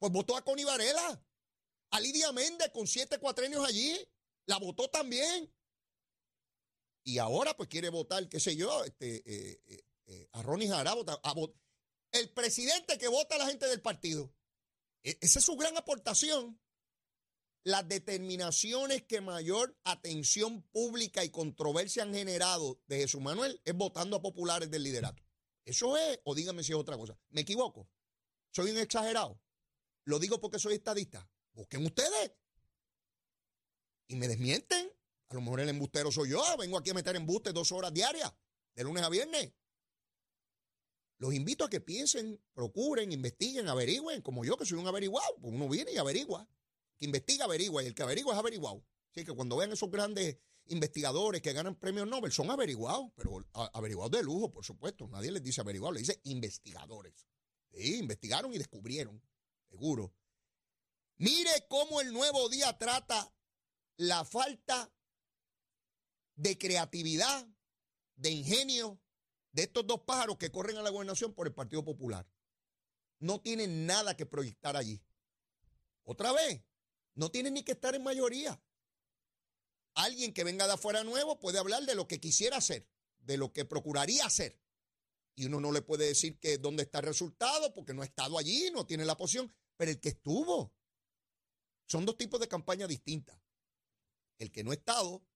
Pues 0.00 0.10
votó 0.10 0.36
a 0.36 0.42
Connie 0.42 0.64
Varela. 0.64 1.24
A 1.92 2.00
Lidia 2.00 2.32
Méndez 2.32 2.70
con 2.72 2.88
siete 2.88 3.18
cuatrenios 3.18 3.64
allí. 3.64 3.96
La 4.46 4.58
votó 4.58 4.90
también. 4.90 5.54
Y 7.04 7.18
ahora 7.18 7.56
pues 7.56 7.68
quiere 7.68 7.90
votar, 7.90 8.28
qué 8.28 8.40
sé 8.40 8.56
yo, 8.56 8.82
este, 8.82 9.18
eh, 9.18 9.62
eh, 9.66 9.84
eh, 10.06 10.28
a 10.32 10.42
Ronnie 10.42 10.68
Jarabo. 10.68 11.04
el 12.10 12.30
presidente 12.30 12.98
que 12.98 13.06
vota 13.06 13.36
a 13.36 13.38
la 13.38 13.46
gente 13.46 13.68
del 13.68 13.80
partido. 13.80 14.34
E- 15.04 15.16
esa 15.20 15.38
es 15.38 15.44
su 15.44 15.54
gran 15.56 15.76
aportación. 15.76 16.60
Las 17.64 17.88
determinaciones 17.88 19.02
que 19.02 19.20
mayor 19.20 19.76
atención 19.84 20.62
pública 20.72 21.24
y 21.24 21.30
controversia 21.30 22.02
han 22.02 22.14
generado 22.14 22.80
de 22.86 22.98
Jesús 22.98 23.20
Manuel 23.20 23.60
es 23.64 23.74
votando 23.74 24.16
a 24.16 24.22
populares 24.22 24.70
del 24.70 24.84
liderato. 24.84 25.22
Eso 25.64 25.96
es, 25.96 26.20
o 26.24 26.34
dígame 26.34 26.62
si 26.62 26.72
es 26.72 26.78
otra 26.78 26.96
cosa. 26.96 27.18
¿Me 27.30 27.42
equivoco? 27.42 27.90
¿Soy 28.52 28.70
un 28.70 28.78
exagerado? 28.78 29.40
¿Lo 30.04 30.18
digo 30.18 30.40
porque 30.40 30.58
soy 30.58 30.74
estadista? 30.74 31.28
Busquen 31.52 31.84
ustedes. 31.84 32.32
Y 34.06 34.16
me 34.16 34.28
desmienten. 34.28 34.90
A 35.28 35.34
lo 35.34 35.42
mejor 35.42 35.60
el 35.60 35.68
embustero 35.68 36.10
soy 36.10 36.30
yo. 36.30 36.42
Vengo 36.58 36.78
aquí 36.78 36.88
a 36.90 36.94
meter 36.94 37.16
embustes 37.16 37.52
dos 37.52 37.70
horas 37.72 37.92
diarias, 37.92 38.32
de 38.74 38.84
lunes 38.84 39.02
a 39.02 39.10
viernes. 39.10 39.52
Los 41.18 41.34
invito 41.34 41.64
a 41.64 41.68
que 41.68 41.80
piensen, 41.80 42.40
procuren, 42.54 43.12
investiguen, 43.12 43.68
averigüen, 43.68 44.22
como 44.22 44.44
yo 44.44 44.56
que 44.56 44.64
soy 44.64 44.78
un 44.78 44.86
averiguado. 44.86 45.36
Pues 45.40 45.52
uno 45.52 45.68
viene 45.68 45.92
y 45.92 45.98
averigua. 45.98 46.48
Que 46.98 47.06
investiga, 47.06 47.44
averigua. 47.44 47.82
Y 47.82 47.86
el 47.86 47.94
que 47.94 48.02
averigua 48.02 48.34
es 48.34 48.38
averiguado. 48.38 48.84
Así 49.10 49.24
que 49.24 49.32
cuando 49.32 49.56
vean 49.56 49.72
esos 49.72 49.90
grandes 49.90 50.36
investigadores 50.66 51.40
que 51.40 51.52
ganan 51.52 51.74
premios 51.74 52.06
Nobel, 52.06 52.32
son 52.32 52.50
averiguados, 52.50 53.10
pero 53.16 53.46
averiguados 53.72 54.12
de 54.12 54.22
lujo, 54.22 54.50
por 54.50 54.64
supuesto. 54.64 55.08
Nadie 55.08 55.30
les 55.30 55.42
dice 55.42 55.60
averiguados, 55.60 55.94
les 55.94 56.06
dice 56.06 56.20
investigadores. 56.24 57.26
Sí, 57.72 57.98
investigaron 57.98 58.52
y 58.52 58.58
descubrieron, 58.58 59.22
seguro. 59.68 60.14
Mire 61.16 61.66
cómo 61.68 62.00
el 62.00 62.12
nuevo 62.12 62.48
día 62.48 62.76
trata 62.78 63.32
la 63.96 64.24
falta 64.24 64.92
de 66.36 66.56
creatividad, 66.56 67.46
de 68.14 68.30
ingenio 68.30 69.00
de 69.52 69.62
estos 69.62 69.86
dos 69.86 70.02
pájaros 70.02 70.38
que 70.38 70.50
corren 70.50 70.76
a 70.76 70.82
la 70.82 70.90
gobernación 70.90 71.34
por 71.34 71.46
el 71.46 71.54
Partido 71.54 71.84
Popular. 71.84 72.26
No 73.18 73.40
tienen 73.40 73.86
nada 73.86 74.16
que 74.16 74.26
proyectar 74.26 74.76
allí. 74.76 75.02
Otra 76.04 76.32
vez, 76.32 76.62
no 77.18 77.32
tienen 77.32 77.54
ni 77.54 77.64
que 77.64 77.72
estar 77.72 77.96
en 77.96 78.04
mayoría. 78.04 78.62
Alguien 79.94 80.32
que 80.32 80.44
venga 80.44 80.68
de 80.68 80.74
afuera 80.74 81.02
nuevo 81.02 81.40
puede 81.40 81.58
hablar 81.58 81.82
de 81.84 81.96
lo 81.96 82.06
que 82.06 82.20
quisiera 82.20 82.58
hacer, 82.58 82.88
de 83.18 83.36
lo 83.36 83.52
que 83.52 83.64
procuraría 83.64 84.24
hacer. 84.24 84.60
Y 85.34 85.46
uno 85.46 85.58
no 85.58 85.72
le 85.72 85.82
puede 85.82 86.06
decir 86.06 86.38
que 86.38 86.58
dónde 86.58 86.84
está 86.84 87.00
el 87.00 87.06
resultado 87.06 87.74
porque 87.74 87.92
no 87.92 88.02
ha 88.02 88.04
estado 88.04 88.38
allí, 88.38 88.70
no 88.70 88.86
tiene 88.86 89.04
la 89.04 89.16
posición. 89.16 89.52
Pero 89.76 89.90
el 89.90 89.98
que 89.98 90.10
estuvo, 90.10 90.72
son 91.88 92.06
dos 92.06 92.16
tipos 92.16 92.38
de 92.38 92.46
campaña 92.46 92.86
distintas. 92.86 93.36
El 94.38 94.52
que 94.52 94.62
no 94.62 94.70
ha 94.70 94.74
estado 94.74 95.26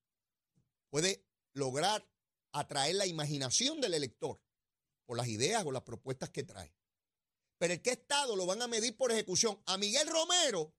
puede 0.89 1.27
lograr 1.53 2.09
atraer 2.53 2.95
la 2.95 3.07
imaginación 3.07 3.81
del 3.81 3.95
elector 3.95 4.41
por 5.05 5.17
las 5.17 5.27
ideas 5.27 5.65
o 5.67 5.73
las 5.73 5.83
propuestas 5.83 6.31
que 6.31 6.45
trae. 6.45 6.73
Pero 7.59 7.75
el 7.75 7.83
que 7.83 7.91
ha 7.91 7.95
estado 7.95 8.37
lo 8.37 8.47
van 8.47 8.63
a 8.63 8.69
medir 8.69 8.97
por 8.97 9.11
ejecución. 9.11 9.61
A 9.67 9.79
Miguel 9.79 10.07
Romero 10.07 10.73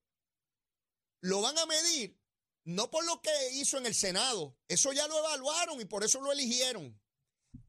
lo 1.23 1.41
van 1.41 1.57
a 1.57 1.65
medir 1.65 2.19
no 2.65 2.91
por 2.91 3.05
lo 3.05 3.21
que 3.21 3.31
hizo 3.53 3.77
en 3.77 3.85
el 3.85 3.95
Senado. 3.95 4.57
Eso 4.67 4.91
ya 4.93 5.07
lo 5.07 5.17
evaluaron 5.17 5.79
y 5.79 5.85
por 5.85 6.03
eso 6.03 6.21
lo 6.21 6.31
eligieron. 6.31 6.99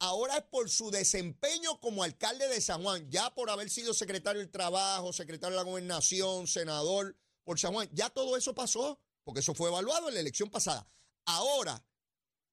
Ahora 0.00 0.38
es 0.38 0.44
por 0.44 0.68
su 0.68 0.90
desempeño 0.90 1.80
como 1.80 2.02
alcalde 2.02 2.49
de 2.49 2.61
San 2.61 2.82
Juan, 2.82 3.08
ya 3.11 3.32
por 3.34 3.50
haber 3.50 3.70
sido 3.70 3.94
secretario 3.94 4.40
del 4.40 4.50
Trabajo, 4.50 5.12
secretario 5.12 5.56
de 5.56 5.64
la 5.64 5.70
Gobernación, 5.70 6.49
senador 6.49 7.16
por 7.44 7.61
San 7.61 7.73
Juan. 7.73 7.88
Ya 7.92 8.11
todo 8.11 8.37
eso 8.37 8.54
pasó, 8.54 9.00
porque 9.23 9.40
eso 9.40 9.54
fue 9.54 9.68
evaluado 9.68 10.08
en 10.08 10.14
la 10.14 10.20
elección 10.20 10.50
pasada. 10.50 10.88
Ahora 11.25 11.87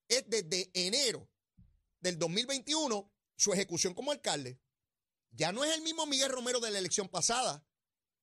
es 0.08 0.24
desde 0.28 0.70
enero 0.74 1.28
del 2.00 2.20
2021 2.20 3.12
su 3.38 3.54
ejecución 3.54 3.96
como 3.96 4.12
alcalde. 4.12 4.60
Ya 5.32 5.52
no 5.52 5.64
es 5.64 5.74
el 5.74 5.82
mismo 5.82 6.06
Miguel 6.06 6.30
Romero 6.30 6.60
de 6.60 6.70
la 6.70 6.78
elección 6.80 7.08
pasada. 7.08 7.66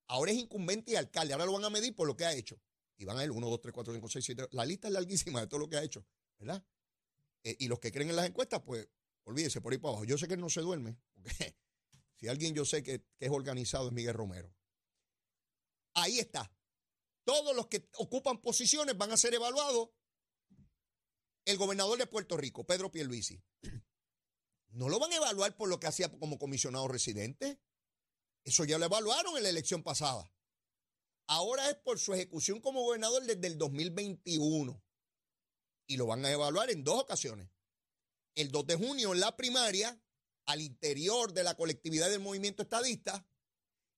Ahora 0.06 0.30
es 0.30 0.38
incumbente 0.38 0.92
y 0.92 0.96
alcalde. 0.96 1.32
Ahora 1.32 1.46
lo 1.46 1.52
van 1.52 1.64
a 1.64 1.70
medir 1.70 1.94
por 1.96 2.06
lo 2.06 2.16
que 2.16 2.24
ha 2.24 2.32
hecho. 2.32 2.60
Y 2.98 3.04
van 3.04 3.16
a 3.18 3.24
ir 3.24 3.30
1, 3.30 3.48
2, 3.48 3.60
3, 3.60 3.72
4, 3.72 3.94
5, 3.94 4.08
6, 4.08 4.24
7. 4.24 4.48
La 4.50 4.66
lista 4.66 4.88
es 4.88 4.94
larguísima 4.94 5.40
de 5.40 5.46
todo 5.46 5.60
lo 5.60 5.68
que 5.68 5.76
ha 5.76 5.82
hecho, 5.82 6.04
¿verdad? 6.38 6.64
Eh, 7.44 7.56
y 7.60 7.68
los 7.68 7.78
que 7.78 7.92
creen 7.92 8.10
en 8.10 8.16
las 8.16 8.26
encuestas, 8.26 8.60
pues 8.62 8.88
olvídese 9.24 9.60
por 9.60 9.72
ahí 9.72 9.78
para 9.78 9.90
abajo. 9.90 10.04
Yo 10.04 10.18
sé 10.18 10.26
que 10.26 10.34
él 10.34 10.40
no 10.40 10.50
se 10.50 10.60
duerme, 10.60 10.98
porque 11.14 11.30
si 12.16 12.28
alguien 12.28 12.54
yo 12.54 12.64
sé 12.64 12.82
que, 12.82 13.00
que 13.16 13.26
es 13.26 13.30
organizado 13.30 13.86
es 13.86 13.92
Miguel 13.92 14.14
Romero. 14.14 14.52
Ahí 15.94 16.18
está. 16.18 16.52
Todos 17.24 17.54
los 17.54 17.66
que 17.68 17.88
ocupan 17.98 18.40
posiciones 18.40 18.96
van 18.96 19.12
a 19.12 19.16
ser 19.16 19.34
evaluados. 19.34 19.90
El 21.44 21.56
gobernador 21.56 21.98
de 21.98 22.06
Puerto 22.06 22.36
Rico, 22.36 22.66
Pedro 22.66 22.90
Pierluisi, 22.90 23.42
no 24.70 24.88
lo 24.88 24.98
van 24.98 25.12
a 25.12 25.16
evaluar 25.16 25.56
por 25.56 25.68
lo 25.68 25.78
que 25.78 25.86
hacía 25.86 26.10
como 26.10 26.38
comisionado 26.38 26.88
residente. 26.88 27.60
Eso 28.44 28.64
ya 28.64 28.78
lo 28.78 28.86
evaluaron 28.86 29.36
en 29.36 29.42
la 29.42 29.50
elección 29.50 29.82
pasada. 29.82 30.32
Ahora 31.28 31.68
es 31.68 31.76
por 31.76 31.98
su 31.98 32.14
ejecución 32.14 32.60
como 32.60 32.82
gobernador 32.82 33.22
desde 33.24 33.46
el 33.46 33.58
2021. 33.58 34.82
Y 35.86 35.96
lo 35.98 36.06
van 36.06 36.24
a 36.24 36.32
evaluar 36.32 36.70
en 36.70 36.82
dos 36.82 37.02
ocasiones. 37.02 37.50
El 38.34 38.50
2 38.50 38.66
de 38.66 38.76
junio 38.76 39.12
en 39.12 39.20
la 39.20 39.36
primaria, 39.36 40.00
al 40.46 40.62
interior 40.62 41.34
de 41.34 41.44
la 41.44 41.54
colectividad 41.54 42.08
del 42.08 42.20
movimiento 42.20 42.62
estadista, 42.62 43.26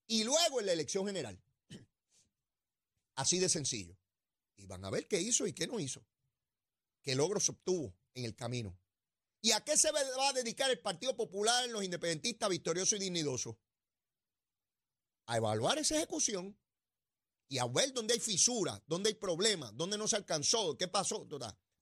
y 0.08 0.24
luego 0.24 0.58
en 0.58 0.66
la 0.66 0.72
elección 0.72 1.06
general. 1.06 1.40
Así 3.14 3.38
de 3.38 3.48
sencillo. 3.48 3.96
Y 4.56 4.66
van 4.66 4.84
a 4.84 4.90
ver 4.90 5.06
qué 5.06 5.20
hizo 5.20 5.46
y 5.46 5.52
qué 5.52 5.68
no 5.68 5.78
hizo. 5.78 6.04
Qué 7.00 7.14
logros 7.14 7.48
obtuvo 7.48 7.96
en 8.14 8.24
el 8.24 8.34
camino. 8.34 8.76
¿Y 9.40 9.52
a 9.52 9.64
qué 9.64 9.76
se 9.76 9.92
va 9.92 10.00
a 10.00 10.32
dedicar 10.32 10.68
el 10.70 10.80
Partido 10.80 11.16
Popular, 11.16 11.68
los 11.68 11.84
independentistas 11.84 12.48
victoriosos 12.48 12.94
y 12.94 13.02
dignidosos? 13.02 13.56
A 15.26 15.36
evaluar 15.36 15.78
esa 15.78 15.96
ejecución 15.96 16.58
y 17.50 17.58
a 17.58 17.66
ver 17.66 17.92
dónde 17.92 18.14
hay 18.14 18.20
fisuras, 18.20 18.80
dónde 18.86 19.08
hay 19.08 19.14
problemas, 19.14 19.76
dónde 19.76 19.98
no 19.98 20.06
se 20.06 20.14
alcanzó, 20.14 20.78
qué 20.78 20.86
pasó. 20.86 21.26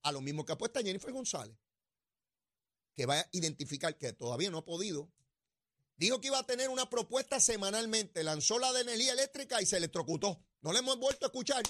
A 0.02 0.12
lo 0.12 0.22
mismo 0.22 0.44
que 0.44 0.52
apuesta 0.52 0.80
Jennifer 0.80 1.12
González, 1.12 1.54
que 2.94 3.04
va 3.04 3.20
a 3.20 3.28
identificar 3.32 3.96
que 3.98 4.14
todavía 4.14 4.50
no 4.50 4.58
ha 4.58 4.64
podido. 4.64 5.12
Dijo 5.96 6.22
que 6.22 6.28
iba 6.28 6.38
a 6.38 6.46
tener 6.46 6.70
una 6.70 6.88
propuesta 6.88 7.38
semanalmente, 7.38 8.25
lanzó 8.25 8.58
la 8.58 8.72
de 8.72 8.80
energía 8.80 9.12
eléctrica 9.12 9.60
y 9.60 9.66
se 9.66 9.76
electrocutó. 9.76 10.42
No 10.62 10.72
le 10.72 10.78
hemos 10.78 10.98
vuelto 10.98 11.26
a 11.26 11.28
escuchar. 11.28 11.62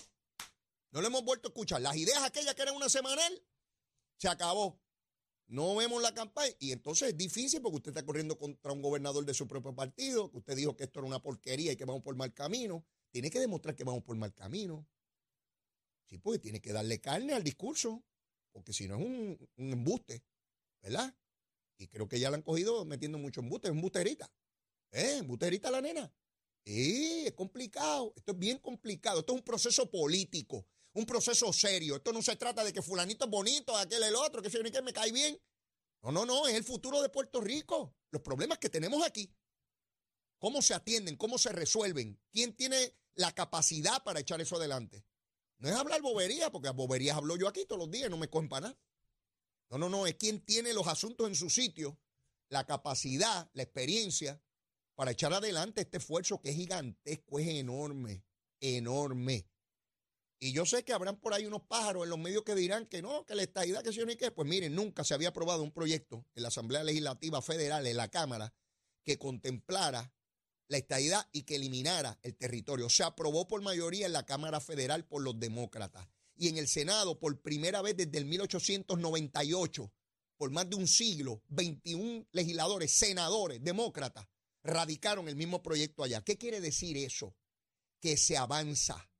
No 0.92 1.00
le 1.00 1.08
hemos 1.08 1.24
vuelto 1.24 1.48
a 1.48 1.50
escuchar. 1.50 1.80
Las 1.80 1.96
ideas 1.96 2.22
aquellas 2.22 2.54
que 2.54 2.62
eran 2.62 2.76
una 2.76 2.88
semanal, 2.88 3.42
se 4.16 4.28
acabó. 4.28 4.80
No 5.48 5.74
vemos 5.74 6.00
la 6.00 6.14
campaña. 6.14 6.54
Y 6.60 6.70
entonces 6.70 7.08
es 7.08 7.16
difícil 7.16 7.60
porque 7.62 7.78
usted 7.78 7.90
está 7.90 8.06
corriendo 8.06 8.38
contra 8.38 8.70
un 8.70 8.80
gobernador 8.80 9.24
de 9.24 9.34
su 9.34 9.48
propio 9.48 9.74
partido, 9.74 10.30
que 10.30 10.38
usted 10.38 10.54
dijo 10.54 10.76
que 10.76 10.84
esto 10.84 11.00
era 11.00 11.08
una 11.08 11.20
porquería 11.20 11.72
y 11.72 11.76
que 11.76 11.84
vamos 11.84 12.04
por 12.04 12.14
mal 12.14 12.32
camino. 12.32 12.86
Tiene 13.10 13.30
que 13.30 13.40
demostrar 13.40 13.74
que 13.74 13.84
vamos 13.84 14.02
por 14.02 14.16
mal 14.16 14.34
camino. 14.34 14.86
Sí, 16.06 16.18
pues 16.18 16.40
tiene 16.40 16.60
que 16.60 16.72
darle 16.72 17.00
carne 17.00 17.34
al 17.34 17.44
discurso, 17.44 18.02
porque 18.52 18.72
si 18.72 18.88
no 18.88 18.96
es 18.98 19.04
un, 19.04 19.48
embuste, 19.56 20.24
¿verdad? 20.80 21.14
Y 21.76 21.88
creo 21.88 22.08
que 22.08 22.18
ya 22.18 22.30
la 22.30 22.36
han 22.36 22.42
cogido 22.42 22.84
metiendo 22.84 23.18
mucho 23.18 23.40
embuste, 23.40 23.68
es 23.68 23.74
embusterita. 23.74 24.30
¿Eh? 24.90 25.18
Embusterita 25.18 25.70
la 25.70 25.80
nena. 25.80 26.12
Sí, 26.64 27.24
es 27.26 27.32
complicado. 27.32 28.12
Esto 28.16 28.32
es 28.32 28.38
bien 28.38 28.58
complicado. 28.58 29.20
Esto 29.20 29.32
es 29.32 29.38
un 29.38 29.44
proceso 29.44 29.90
político, 29.90 30.66
un 30.94 31.06
proceso 31.06 31.52
serio. 31.52 31.96
Esto 31.96 32.12
no 32.12 32.22
se 32.22 32.36
trata 32.36 32.64
de 32.64 32.72
que 32.72 32.82
fulanito 32.82 33.26
es 33.26 33.30
bonito, 33.30 33.76
aquel 33.76 34.02
el 34.02 34.16
otro, 34.16 34.42
que 34.42 34.50
se 34.50 34.62
que 34.62 34.82
me 34.82 34.92
cae 34.92 35.12
bien. 35.12 35.38
No, 36.02 36.12
no, 36.12 36.24
no, 36.24 36.46
es 36.46 36.54
el 36.54 36.64
futuro 36.64 37.02
de 37.02 37.08
Puerto 37.10 37.40
Rico. 37.40 37.94
Los 38.10 38.22
problemas 38.22 38.58
que 38.58 38.70
tenemos 38.70 39.04
aquí. 39.04 39.30
¿Cómo 40.38 40.62
se 40.62 40.74
atienden? 40.74 41.16
¿Cómo 41.16 41.38
se 41.38 41.52
resuelven? 41.52 42.20
¿Quién 42.30 42.54
tiene 42.54 42.94
la 43.14 43.32
capacidad 43.32 44.02
para 44.04 44.20
echar 44.20 44.40
eso 44.40 44.56
adelante? 44.56 45.04
No 45.58 45.68
es 45.68 45.74
hablar 45.74 46.00
bobería, 46.00 46.50
porque 46.50 46.70
boberías 46.70 47.16
hablo 47.16 47.36
yo 47.36 47.48
aquí 47.48 47.64
todos 47.64 47.80
los 47.80 47.90
días 47.90 48.08
no 48.08 48.16
me 48.16 48.28
cogen 48.28 48.48
para 48.48 48.68
nada. 48.68 48.80
No, 49.70 49.78
no, 49.78 49.88
no, 49.88 50.06
es 50.06 50.14
quien 50.14 50.40
tiene 50.40 50.72
los 50.72 50.86
asuntos 50.86 51.28
en 51.28 51.34
su 51.34 51.50
sitio, 51.50 51.98
la 52.48 52.64
capacidad, 52.64 53.50
la 53.52 53.62
experiencia 53.62 54.40
para 54.94 55.10
echar 55.10 55.32
adelante 55.32 55.82
este 55.82 55.98
esfuerzo 55.98 56.40
que 56.40 56.50
es 56.50 56.56
gigantesco, 56.56 57.38
es 57.38 57.48
enorme, 57.48 58.24
enorme. 58.60 59.48
Y 60.40 60.52
yo 60.52 60.64
sé 60.64 60.84
que 60.84 60.92
habrán 60.92 61.20
por 61.20 61.34
ahí 61.34 61.46
unos 61.46 61.62
pájaros 61.62 62.04
en 62.04 62.10
los 62.10 62.18
medios 62.18 62.44
que 62.44 62.54
dirán 62.54 62.86
que 62.86 63.02
no, 63.02 63.26
que 63.26 63.34
la 63.34 63.42
estadidad, 63.42 63.82
que 63.82 63.92
si 63.92 64.04
ni 64.04 64.16
qué. 64.16 64.30
Pues 64.30 64.48
miren, 64.48 64.74
nunca 64.74 65.02
se 65.02 65.14
había 65.14 65.28
aprobado 65.28 65.62
un 65.62 65.72
proyecto 65.72 66.24
en 66.34 66.42
la 66.42 66.48
Asamblea 66.48 66.84
Legislativa 66.84 67.42
Federal, 67.42 67.86
en 67.86 67.96
la 67.96 68.08
Cámara, 68.08 68.54
que 69.04 69.18
contemplara 69.18 70.12
la 70.68 70.78
estadidad 70.78 71.26
y 71.32 71.42
que 71.42 71.56
eliminara 71.56 72.18
el 72.22 72.36
territorio. 72.36 72.88
Se 72.88 73.02
aprobó 73.02 73.48
por 73.48 73.62
mayoría 73.62 74.06
en 74.06 74.12
la 74.12 74.26
Cámara 74.26 74.60
Federal 74.60 75.04
por 75.06 75.22
los 75.22 75.38
demócratas 75.40 76.06
y 76.36 76.48
en 76.48 76.58
el 76.58 76.68
Senado 76.68 77.18
por 77.18 77.40
primera 77.40 77.82
vez 77.82 77.96
desde 77.96 78.18
el 78.18 78.26
1898, 78.26 79.92
por 80.36 80.50
más 80.50 80.68
de 80.70 80.76
un 80.76 80.86
siglo, 80.86 81.42
21 81.48 82.26
legisladores, 82.32 82.92
senadores, 82.92 83.62
demócratas, 83.62 84.26
radicaron 84.62 85.28
el 85.28 85.36
mismo 85.36 85.62
proyecto 85.62 86.02
allá. 86.04 86.22
¿Qué 86.22 86.36
quiere 86.38 86.60
decir 86.60 86.96
eso? 86.96 87.34
Que 88.00 88.16
se 88.16 88.36
avanza 88.36 89.10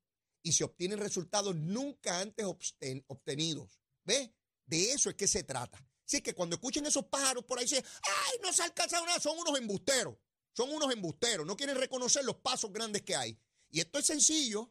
y 0.43 0.53
se 0.53 0.65
obtienen 0.65 0.99
resultados 0.99 1.57
nunca 1.57 2.21
antes 2.21 2.47
obten- 2.47 3.05
obtenidos. 3.09 3.81
¿Ves? 4.05 4.31
De 4.67 4.93
eso 4.93 5.11
es 5.11 5.17
que 5.17 5.27
se 5.27 5.43
trata. 5.43 5.85
Así 6.07 6.21
que 6.23 6.35
cuando 6.35 6.57
escuchen 6.57 6.87
esos 6.87 7.07
pájaros 7.07 7.45
por 7.45 7.59
ahí, 7.59 7.65
dicen, 7.65 7.85
ay, 8.03 8.39
no 8.43 8.53
se 8.53 8.63
ha 8.63 8.67
alcanzado 8.67 9.05
nada, 9.05 9.19
son 9.21 9.39
unos 9.39 9.59
embusteros. 9.59 10.15
Son 10.59 10.73
unos 10.73 10.93
embusteros, 10.93 11.47
no 11.47 11.57
quieren 11.57 11.77
reconocer 11.77 12.25
los 12.25 12.35
pasos 12.35 12.73
grandes 12.73 13.03
que 13.03 13.15
hay. 13.15 13.39
Y 13.71 13.79
esto 13.79 13.97
es 14.01 14.07
sencillo. 14.07 14.69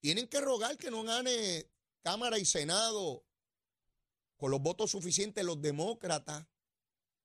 Tienen 0.00 0.26
que 0.26 0.40
rogar 0.40 0.76
que 0.76 0.90
no 0.90 1.04
gane 1.04 1.70
Cámara 2.02 2.36
y 2.36 2.44
Senado 2.44 3.24
con 4.36 4.50
los 4.50 4.60
votos 4.60 4.90
suficientes 4.90 5.44
los 5.44 5.62
demócratas, 5.62 6.48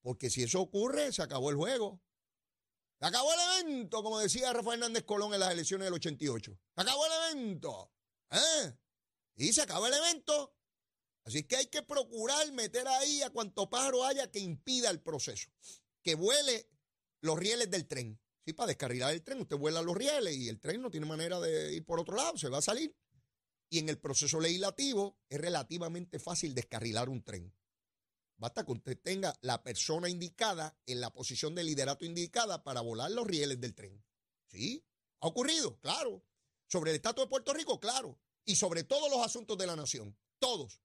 porque 0.03 0.29
si 0.29 0.43
eso 0.43 0.61
ocurre, 0.61 1.11
se 1.11 1.23
acabó 1.23 1.49
el 1.49 1.55
juego. 1.55 1.99
Se 2.99 3.07
acabó 3.07 3.33
el 3.33 3.65
evento, 3.65 4.03
como 4.03 4.19
decía 4.19 4.53
Rafael 4.53 4.79
Hernández 4.79 5.03
Colón 5.05 5.33
en 5.33 5.39
las 5.39 5.51
elecciones 5.51 5.87
del 5.87 5.95
88. 5.95 6.51
Se 6.75 6.79
acabó 6.79 7.07
el 7.07 7.33
evento. 7.33 7.91
¿Eh? 8.29 8.77
Y 9.37 9.51
se 9.51 9.63
acabó 9.63 9.87
el 9.87 9.95
evento. 9.95 10.55
Así 11.23 11.43
que 11.45 11.55
hay 11.55 11.65
que 11.65 11.81
procurar 11.81 12.51
meter 12.51 12.87
ahí 12.87 13.23
a 13.23 13.31
cuanto 13.31 13.67
pájaro 13.67 14.05
haya 14.05 14.29
que 14.29 14.37
impida 14.37 14.91
el 14.91 15.01
proceso. 15.01 15.49
Que 16.03 16.13
vuele 16.13 16.69
los 17.23 17.39
rieles 17.39 17.71
del 17.71 17.87
tren. 17.87 18.19
Sí, 18.45 18.51
para 18.51 18.67
descarrilar 18.67 19.13
el 19.13 19.23
tren, 19.23 19.39
usted 19.39 19.55
vuela 19.55 19.81
los 19.81 19.95
rieles 19.95 20.35
y 20.35 20.49
el 20.49 20.59
tren 20.59 20.81
no 20.81 20.91
tiene 20.91 21.05
manera 21.05 21.39
de 21.39 21.73
ir 21.73 21.85
por 21.85 21.99
otro 21.99 22.15
lado, 22.17 22.37
se 22.37 22.49
va 22.49 22.57
a 22.57 22.61
salir. 22.61 22.93
Y 23.69 23.79
en 23.79 23.87
el 23.87 23.97
proceso 23.97 24.41
legislativo 24.41 25.17
es 25.29 25.39
relativamente 25.39 26.19
fácil 26.19 26.53
descarrilar 26.53 27.07
un 27.07 27.23
tren. 27.23 27.55
Basta 28.35 28.65
que 28.65 28.73
usted 28.73 28.99
tenga 29.01 29.33
la 29.41 29.63
persona 29.63 30.09
indicada 30.09 30.77
en 30.85 30.99
la 30.99 31.13
posición 31.13 31.55
de 31.55 31.63
liderato 31.63 32.03
indicada 32.03 32.61
para 32.63 32.81
volar 32.81 33.09
los 33.11 33.25
rieles 33.25 33.61
del 33.61 33.73
tren. 33.73 34.03
¿Sí? 34.47 34.85
¿Ha 35.21 35.27
ocurrido? 35.27 35.79
Claro. 35.79 36.25
Sobre 36.67 36.91
el 36.91 36.95
estatus 36.95 37.23
de 37.23 37.29
Puerto 37.29 37.53
Rico, 37.53 37.79
claro. 37.79 38.19
Y 38.43 38.57
sobre 38.57 38.83
todos 38.83 39.09
los 39.09 39.25
asuntos 39.25 39.57
de 39.57 39.67
la 39.67 39.77
nación. 39.77 40.17
Todos. 40.39 40.81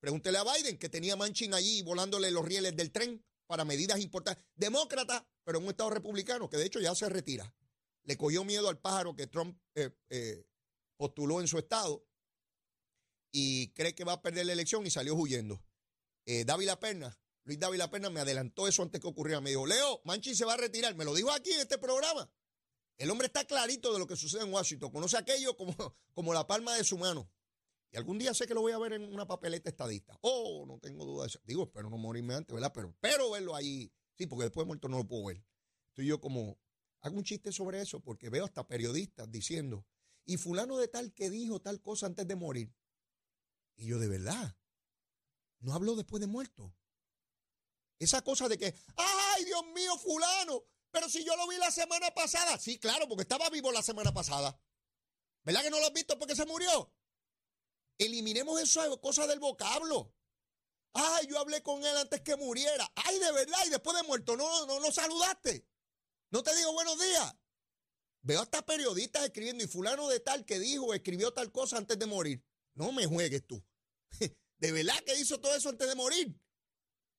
Pregúntele 0.00 0.38
a 0.38 0.44
Biden 0.44 0.76
que 0.76 0.88
tenía 0.88 1.14
Manchin 1.14 1.54
allí 1.54 1.82
volándole 1.82 2.32
los 2.32 2.44
rieles 2.44 2.74
del 2.74 2.90
tren 2.90 3.24
para 3.48 3.64
medidas 3.64 3.98
importantes. 3.98 4.44
Demócrata, 4.54 5.26
pero 5.42 5.58
en 5.58 5.64
un 5.64 5.70
estado 5.70 5.90
republicano, 5.90 6.48
que 6.48 6.58
de 6.58 6.66
hecho 6.66 6.78
ya 6.78 6.94
se 6.94 7.08
retira. 7.08 7.52
Le 8.04 8.16
cogió 8.16 8.44
miedo 8.44 8.68
al 8.68 8.78
pájaro 8.78 9.16
que 9.16 9.26
Trump 9.26 9.58
eh, 9.74 9.90
eh, 10.10 10.46
postuló 10.96 11.40
en 11.40 11.48
su 11.48 11.58
estado 11.58 12.06
y 13.32 13.68
cree 13.72 13.94
que 13.94 14.04
va 14.04 14.12
a 14.12 14.22
perder 14.22 14.46
la 14.46 14.52
elección 14.52 14.86
y 14.86 14.90
salió 14.90 15.14
huyendo. 15.14 15.60
Eh, 16.26 16.44
Dávila 16.44 16.78
Perna, 16.78 17.18
Luis 17.44 17.58
Dávila 17.58 17.90
Perna 17.90 18.10
me 18.10 18.20
adelantó 18.20 18.68
eso 18.68 18.82
antes 18.82 19.00
que 19.00 19.06
ocurriera. 19.06 19.40
Me 19.40 19.50
dijo, 19.50 19.66
Leo, 19.66 20.02
Manchin 20.04 20.36
se 20.36 20.44
va 20.44 20.54
a 20.54 20.58
retirar. 20.58 20.94
Me 20.94 21.06
lo 21.06 21.14
dijo 21.14 21.32
aquí 21.32 21.50
en 21.50 21.60
este 21.60 21.78
programa. 21.78 22.30
El 22.98 23.10
hombre 23.10 23.28
está 23.28 23.46
clarito 23.46 23.92
de 23.92 23.98
lo 23.98 24.06
que 24.06 24.16
sucede 24.16 24.42
en 24.42 24.52
Washington. 24.52 24.90
Conoce 24.90 25.16
aquello 25.16 25.56
como, 25.56 25.74
como 26.12 26.34
la 26.34 26.46
palma 26.46 26.76
de 26.76 26.84
su 26.84 26.98
mano. 26.98 27.30
Y 27.90 27.96
algún 27.96 28.18
día 28.18 28.34
sé 28.34 28.46
que 28.46 28.54
lo 28.54 28.60
voy 28.60 28.72
a 28.72 28.78
ver 28.78 28.92
en 28.92 29.04
una 29.12 29.26
papeleta 29.26 29.70
estadista. 29.70 30.18
Oh, 30.20 30.64
no 30.66 30.78
tengo 30.78 31.04
duda 31.04 31.22
de 31.22 31.28
eso. 31.28 31.40
Digo, 31.44 31.64
espero 31.64 31.88
no 31.88 31.96
morirme 31.96 32.34
antes, 32.34 32.54
¿verdad? 32.54 32.72
Pero, 32.74 32.94
pero 33.00 33.30
verlo 33.30 33.54
ahí. 33.54 33.90
Sí, 34.14 34.26
porque 34.26 34.44
después 34.44 34.64
de 34.64 34.68
muerto 34.68 34.88
no 34.88 34.98
lo 34.98 35.06
puedo 35.06 35.26
ver. 35.26 35.42
Estoy 35.88 36.06
yo 36.06 36.20
como, 36.20 36.58
hago 37.00 37.16
un 37.16 37.24
chiste 37.24 37.50
sobre 37.52 37.80
eso, 37.80 38.00
porque 38.00 38.28
veo 38.28 38.44
hasta 38.44 38.66
periodistas 38.66 39.30
diciendo, 39.30 39.86
y 40.24 40.36
fulano 40.36 40.76
de 40.76 40.88
tal 40.88 41.14
que 41.14 41.30
dijo 41.30 41.60
tal 41.60 41.80
cosa 41.80 42.06
antes 42.06 42.26
de 42.28 42.36
morir. 42.36 42.74
Y 43.76 43.86
yo, 43.86 43.98
de 43.98 44.08
verdad, 44.08 44.56
no 45.60 45.72
habló 45.72 45.96
después 45.96 46.20
de 46.20 46.26
muerto. 46.26 46.74
Esa 47.98 48.22
cosa 48.22 48.48
de 48.48 48.58
que, 48.58 48.74
ay, 48.96 49.44
Dios 49.44 49.64
mío, 49.74 49.96
fulano, 49.98 50.64
pero 50.90 51.08
si 51.08 51.24
yo 51.24 51.34
lo 51.36 51.48
vi 51.48 51.56
la 51.56 51.70
semana 51.70 52.10
pasada. 52.10 52.58
Sí, 52.58 52.78
claro, 52.78 53.08
porque 53.08 53.22
estaba 53.22 53.48
vivo 53.50 53.72
la 53.72 53.82
semana 53.82 54.12
pasada. 54.12 54.60
¿Verdad 55.44 55.62
que 55.62 55.70
no 55.70 55.80
lo 55.80 55.86
has 55.86 55.92
visto 55.92 56.18
porque 56.18 56.36
se 56.36 56.44
murió? 56.44 56.92
Eliminemos 57.98 58.60
eso, 58.60 59.00
cosas 59.00 59.28
del 59.28 59.40
vocablo. 59.40 60.14
Ay, 60.92 61.26
yo 61.26 61.38
hablé 61.38 61.62
con 61.62 61.84
él 61.84 61.96
antes 61.96 62.20
que 62.22 62.36
muriera. 62.36 62.90
Ay, 62.94 63.18
de 63.18 63.32
verdad, 63.32 63.58
y 63.66 63.70
después 63.70 63.96
de 63.96 64.02
muerto, 64.04 64.36
no, 64.36 64.66
no, 64.66 64.80
no 64.80 64.92
saludaste. 64.92 65.66
No 66.30 66.42
te 66.42 66.54
digo 66.56 66.72
buenos 66.72 66.98
días. 66.98 67.34
Veo 68.22 68.40
hasta 68.40 68.64
periodistas 68.64 69.24
escribiendo 69.24 69.64
y 69.64 69.68
fulano 69.68 70.08
de 70.08 70.20
tal 70.20 70.44
que 70.44 70.58
dijo, 70.58 70.92
escribió 70.94 71.32
tal 71.32 71.52
cosa 71.52 71.76
antes 71.76 71.98
de 71.98 72.06
morir. 72.06 72.44
No 72.74 72.92
me 72.92 73.06
juegues 73.06 73.46
tú. 73.46 73.62
De 74.58 74.72
verdad 74.72 74.98
que 75.04 75.14
hizo 75.14 75.40
todo 75.40 75.54
eso 75.54 75.68
antes 75.68 75.86
de 75.86 75.94
morir. 75.94 76.36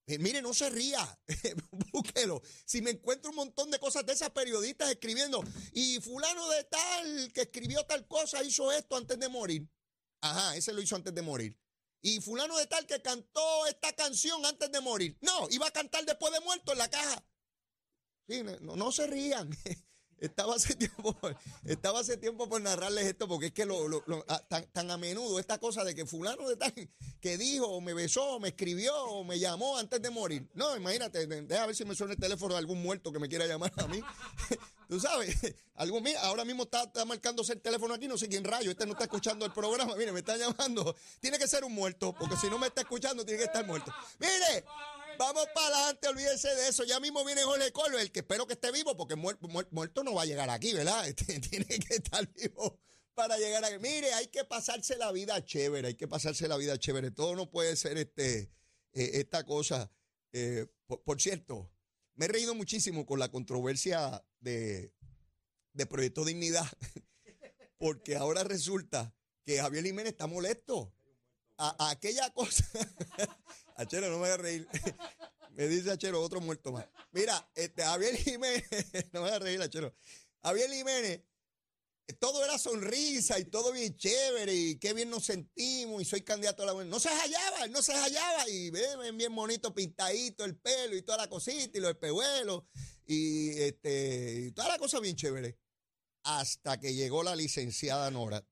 Eh, 0.07 0.17
mire, 0.17 0.41
no 0.41 0.53
se 0.53 0.69
ría, 0.69 1.21
búsquelo. 1.93 2.41
Si 2.65 2.81
me 2.81 2.91
encuentro 2.91 3.29
un 3.29 3.37
montón 3.37 3.71
de 3.71 3.79
cosas 3.79 4.05
de 4.05 4.13
esas 4.13 4.31
periodistas 4.31 4.89
escribiendo, 4.89 5.41
y 5.71 6.01
fulano 6.01 6.49
de 6.49 6.63
tal 6.65 7.31
que 7.31 7.41
escribió 7.41 7.85
tal 7.85 8.07
cosa 8.07 8.43
hizo 8.43 8.71
esto 8.71 8.97
antes 8.97 9.17
de 9.19 9.29
morir. 9.29 9.69
Ajá, 10.21 10.55
ese 10.55 10.73
lo 10.73 10.81
hizo 10.81 10.95
antes 10.95 11.13
de 11.13 11.21
morir. 11.21 11.57
Y 12.01 12.21
fulano 12.21 12.57
de 12.57 12.67
tal 12.67 12.85
que 12.85 13.01
cantó 13.01 13.65
esta 13.67 13.93
canción 13.93 14.45
antes 14.45 14.71
de 14.71 14.81
morir. 14.81 15.17
No, 15.21 15.47
iba 15.49 15.67
a 15.67 15.71
cantar 15.71 16.05
después 16.05 16.31
de 16.33 16.39
muerto 16.41 16.71
en 16.71 16.77
la 16.77 16.89
caja. 16.89 17.25
Sí, 18.27 18.43
no, 18.61 18.75
no 18.75 18.91
se 18.91 19.07
rían. 19.07 19.49
Estaba 20.19 20.55
hace 20.55 20.75
tiempo, 20.75 21.15
estaba 21.65 21.99
hace 21.99 22.17
tiempo 22.17 22.47
por 22.49 22.61
narrarles 22.61 23.05
esto, 23.05 23.27
porque 23.27 23.47
es 23.47 23.51
que 23.53 23.65
lo, 23.65 24.03
ah, 24.27 24.41
tan, 24.47 24.91
a 24.91 24.97
menudo 24.97 25.39
esta 25.39 25.57
cosa 25.57 25.83
de 25.83 25.95
que 25.95 26.05
fulano 26.05 26.47
de 26.47 26.55
tal 26.55 26.73
que 27.21 27.37
dijo, 27.37 27.67
o 27.67 27.81
me 27.81 27.93
besó, 27.93 28.35
o 28.35 28.39
me 28.39 28.49
escribió, 28.49 28.95
o 28.95 29.23
me 29.23 29.39
llamó 29.39 29.77
antes 29.77 30.01
de 30.01 30.09
morir. 30.09 30.47
No, 30.53 30.75
imagínate, 30.75 31.25
deja 31.27 31.65
ver 31.65 31.75
si 31.75 31.85
me 31.85 31.95
suena 31.95 32.13
el 32.13 32.19
teléfono 32.19 32.53
de 32.53 32.59
algún 32.59 32.81
muerto 32.81 33.11
que 33.11 33.19
me 33.19 33.27
quiera 33.27 33.45
llamar 33.45 33.71
a 33.77 33.87
mí. 33.87 34.01
Tú 34.89 34.99
sabes, 34.99 35.37
algún, 35.75 36.03
ahora 36.23 36.43
mismo 36.43 36.63
está, 36.63 36.83
está, 36.83 37.05
marcándose 37.05 37.53
el 37.53 37.61
teléfono 37.61 37.93
aquí, 37.93 38.07
no 38.07 38.17
sé 38.17 38.27
quién 38.27 38.43
rayo, 38.43 38.71
este 38.71 38.87
no 38.87 38.93
está 38.93 39.03
escuchando 39.03 39.45
el 39.45 39.51
programa, 39.51 39.95
mire, 39.95 40.11
me 40.11 40.19
está 40.19 40.35
llamando. 40.35 40.95
Tiene 41.19 41.37
que 41.37 41.47
ser 41.47 41.63
un 41.63 41.73
muerto, 41.73 42.15
porque 42.17 42.35
si 42.37 42.49
no 42.49 42.57
me 42.57 42.67
está 42.67 42.81
escuchando, 42.81 43.23
tiene 43.23 43.37
que 43.37 43.45
estar 43.45 43.65
muerto. 43.65 43.93
Mire, 44.19 44.65
Vamos 45.19 45.47
para 45.53 45.75
adelante, 45.75 46.07
olvídense 46.07 46.47
de 46.47 46.69
eso. 46.69 46.85
Ya 46.85 46.97
mismo 47.01 47.25
viene 47.25 47.43
Jorge 47.43 47.73
Colo, 47.73 47.99
el 47.99 48.09
que 48.09 48.21
espero 48.21 48.47
que 48.47 48.53
esté 48.53 48.71
vivo, 48.71 48.95
porque 48.95 49.17
muerto, 49.17 50.01
no 50.01 50.13
va 50.13 50.21
a 50.21 50.25
llegar 50.25 50.49
aquí, 50.49 50.73
¿verdad? 50.73 51.05
Este, 51.09 51.41
tiene 51.41 51.65
que 51.65 51.95
estar 51.95 52.25
vivo 52.35 52.79
para 53.15 53.37
llegar 53.37 53.65
aquí. 53.65 53.79
Mire, 53.79 54.13
hay 54.13 54.27
que 54.27 54.45
pasarse 54.45 54.95
la 54.95 55.11
vida 55.11 55.43
chévere, 55.43 55.89
hay 55.89 55.95
que 55.95 56.07
pasarse 56.07 56.47
la 56.47 56.55
vida 56.55 56.79
chévere. 56.79 57.11
Todo 57.11 57.35
no 57.35 57.51
puede 57.51 57.75
ser 57.75 57.97
este, 57.97 58.49
eh, 58.93 59.11
esta 59.15 59.43
cosa. 59.43 59.91
Eh, 60.31 60.67
por, 60.87 61.21
cierto, 61.21 61.69
me 62.15 62.23
he 62.23 62.29
reído 62.29 62.55
muchísimo 62.55 63.05
con 63.05 63.19
la 63.19 63.29
controversia 63.29 64.25
de, 64.39 64.93
de 65.73 65.85
Proyecto 65.85 66.23
Dignidad, 66.23 66.65
porque 67.77 68.15
ahora 68.15 68.45
resulta 68.45 69.13
que 69.43 69.57
Javier 69.57 69.83
Jiménez 69.83 70.13
está 70.13 70.27
molesto. 70.27 70.93
a 71.57 71.89
aquella 71.89 72.29
cosa. 72.29 72.65
Achero, 73.79 74.09
no 74.09 74.15
me 74.15 74.23
voy 74.23 74.29
a 74.29 74.37
reír. 74.37 74.67
me 75.51 75.69
dice 75.69 75.89
Achero, 75.89 76.21
otro 76.21 76.41
muerto 76.41 76.73
más. 76.73 76.85
Mira, 77.13 77.49
este, 77.55 77.81
Javier 77.81 78.13
Jiménez, 78.17 78.65
no 79.13 79.21
me 79.21 79.29
voy 79.29 79.29
a 79.29 79.39
reír, 79.39 79.61
Achero. 79.61 79.95
Javier 80.43 80.69
Jiménez, 80.69 81.23
todo 82.19 82.43
era 82.43 82.57
sonrisa 82.57 83.39
y 83.39 83.45
todo 83.45 83.71
bien 83.71 83.95
chévere 83.95 84.53
y 84.53 84.77
qué 84.79 84.93
bien 84.93 85.09
nos 85.09 85.23
sentimos 85.23 86.01
y 86.01 86.05
soy 86.05 86.23
candidato 86.23 86.63
a 86.63 86.65
la 86.65 86.73
buena. 86.73 86.89
No 86.89 86.99
se 86.99 87.07
hallaba, 87.07 87.67
no 87.67 87.81
se 87.81 87.93
hallaba 87.93 88.49
y 88.49 88.69
ven 88.69 89.17
bien 89.17 89.33
bonito, 89.33 89.73
pintadito 89.73 90.43
el 90.43 90.57
pelo 90.57 90.97
y 90.97 91.01
toda 91.01 91.19
la 91.19 91.29
cosita 91.29 91.77
y 91.77 91.81
los 91.81 91.91
espejuelos 91.91 92.63
y, 93.05 93.51
este, 93.61 94.47
y 94.47 94.51
toda 94.51 94.67
la 94.67 94.77
cosa 94.77 94.99
bien 94.99 95.15
chévere. 95.15 95.57
Hasta 96.23 96.81
que 96.81 96.93
llegó 96.95 97.23
la 97.23 97.33
licenciada 97.33 98.11
Nora 98.11 98.45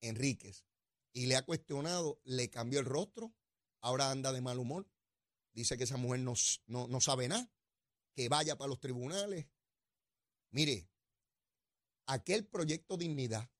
Enríquez 0.00 0.64
y 1.12 1.26
le 1.26 1.34
ha 1.34 1.42
cuestionado, 1.42 2.20
le 2.22 2.48
cambió 2.48 2.78
el 2.78 2.86
rostro, 2.86 3.34
ahora 3.80 4.10
anda 4.10 4.32
de 4.32 4.40
mal 4.40 4.58
humor. 4.58 4.88
Dice 5.52 5.76
que 5.76 5.84
esa 5.84 5.96
mujer 5.96 6.20
no, 6.20 6.34
no, 6.66 7.00
sabe 7.00 7.28
nada, 7.28 7.50
que 8.14 8.28
vaya 8.28 8.56
para 8.56 8.68
los 8.68 8.80
tribunales. 8.80 9.46
Mire, 10.50 10.88
aquel 12.06 12.46
proyecto 12.46 12.96
Dignidad 12.96 13.50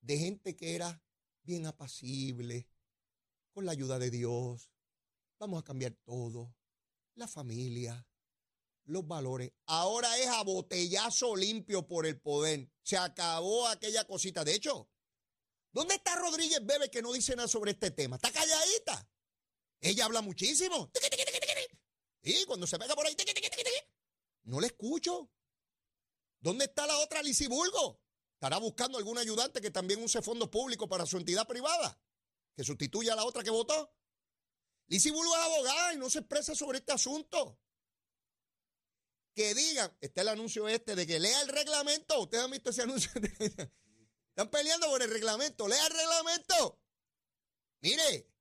de 0.00 0.18
gente 0.18 0.56
que 0.56 0.74
era 0.74 1.02
bien 1.42 1.66
apacible, 1.66 2.68
con 3.52 3.66
la 3.66 3.72
ayuda 3.72 3.98
de 3.98 4.10
Dios, 4.10 4.70
vamos 5.38 5.60
a 5.60 5.64
cambiar 5.64 5.92
todo, 6.04 6.54
la 7.14 7.28
familia, 7.28 8.06
los 8.84 9.06
valores. 9.06 9.52
Ahora 9.66 10.16
es 10.18 10.28
a 10.28 10.42
botellazo 10.42 11.36
limpio 11.36 11.86
por 11.86 12.06
el 12.06 12.20
poder. 12.20 12.70
Se 12.82 12.96
acabó 12.96 13.66
aquella 13.68 14.04
cosita. 14.04 14.44
De 14.44 14.54
hecho, 14.54 14.88
¿dónde 15.72 15.94
está 15.94 16.16
Rodríguez 16.16 16.64
Bebe 16.64 16.90
que 16.90 17.02
no 17.02 17.12
dice 17.12 17.36
nada 17.36 17.48
sobre 17.48 17.72
este 17.72 17.90
tema? 17.90 18.16
Está 18.16 18.32
calladita. 18.32 18.61
Ella 19.82 20.04
habla 20.04 20.22
muchísimo. 20.22 20.90
Y 22.22 22.44
cuando 22.44 22.66
se 22.68 22.78
pega 22.78 22.94
por 22.94 23.04
ahí, 23.04 23.16
no 24.44 24.60
le 24.60 24.68
escucho. 24.68 25.28
¿Dónde 26.38 26.66
está 26.66 26.86
la 26.86 26.96
otra 26.98 27.22
Lisiburgo? 27.22 28.00
Estará 28.34 28.58
buscando 28.58 28.96
algún 28.98 29.18
ayudante 29.18 29.60
que 29.60 29.70
también 29.70 30.02
use 30.02 30.22
fondos 30.22 30.48
públicos 30.48 30.88
para 30.88 31.04
su 31.04 31.16
entidad 31.16 31.46
privada, 31.46 32.00
que 32.56 32.64
sustituya 32.64 33.12
a 33.12 33.16
la 33.16 33.24
otra 33.24 33.42
que 33.42 33.50
votó. 33.50 33.92
Lisiburgo 34.86 35.34
es 35.36 35.42
abogada 35.42 35.94
y 35.94 35.98
no 35.98 36.08
se 36.08 36.20
expresa 36.20 36.54
sobre 36.54 36.78
este 36.78 36.92
asunto. 36.92 37.58
Que 39.34 39.54
digan, 39.54 39.96
está 40.00 40.22
el 40.22 40.28
anuncio 40.28 40.68
este 40.68 40.94
de 40.94 41.06
que 41.06 41.18
lea 41.18 41.40
el 41.42 41.48
reglamento. 41.48 42.20
Ustedes 42.20 42.44
han 42.44 42.50
visto 42.50 42.70
ese 42.70 42.82
anuncio. 42.82 43.10
Están 44.28 44.50
peleando 44.50 44.86
por 44.88 45.02
el 45.02 45.10
reglamento. 45.10 45.66
Lea 45.66 45.86
el 45.86 45.92
reglamento. 45.92 46.80
Mire, 47.80 48.31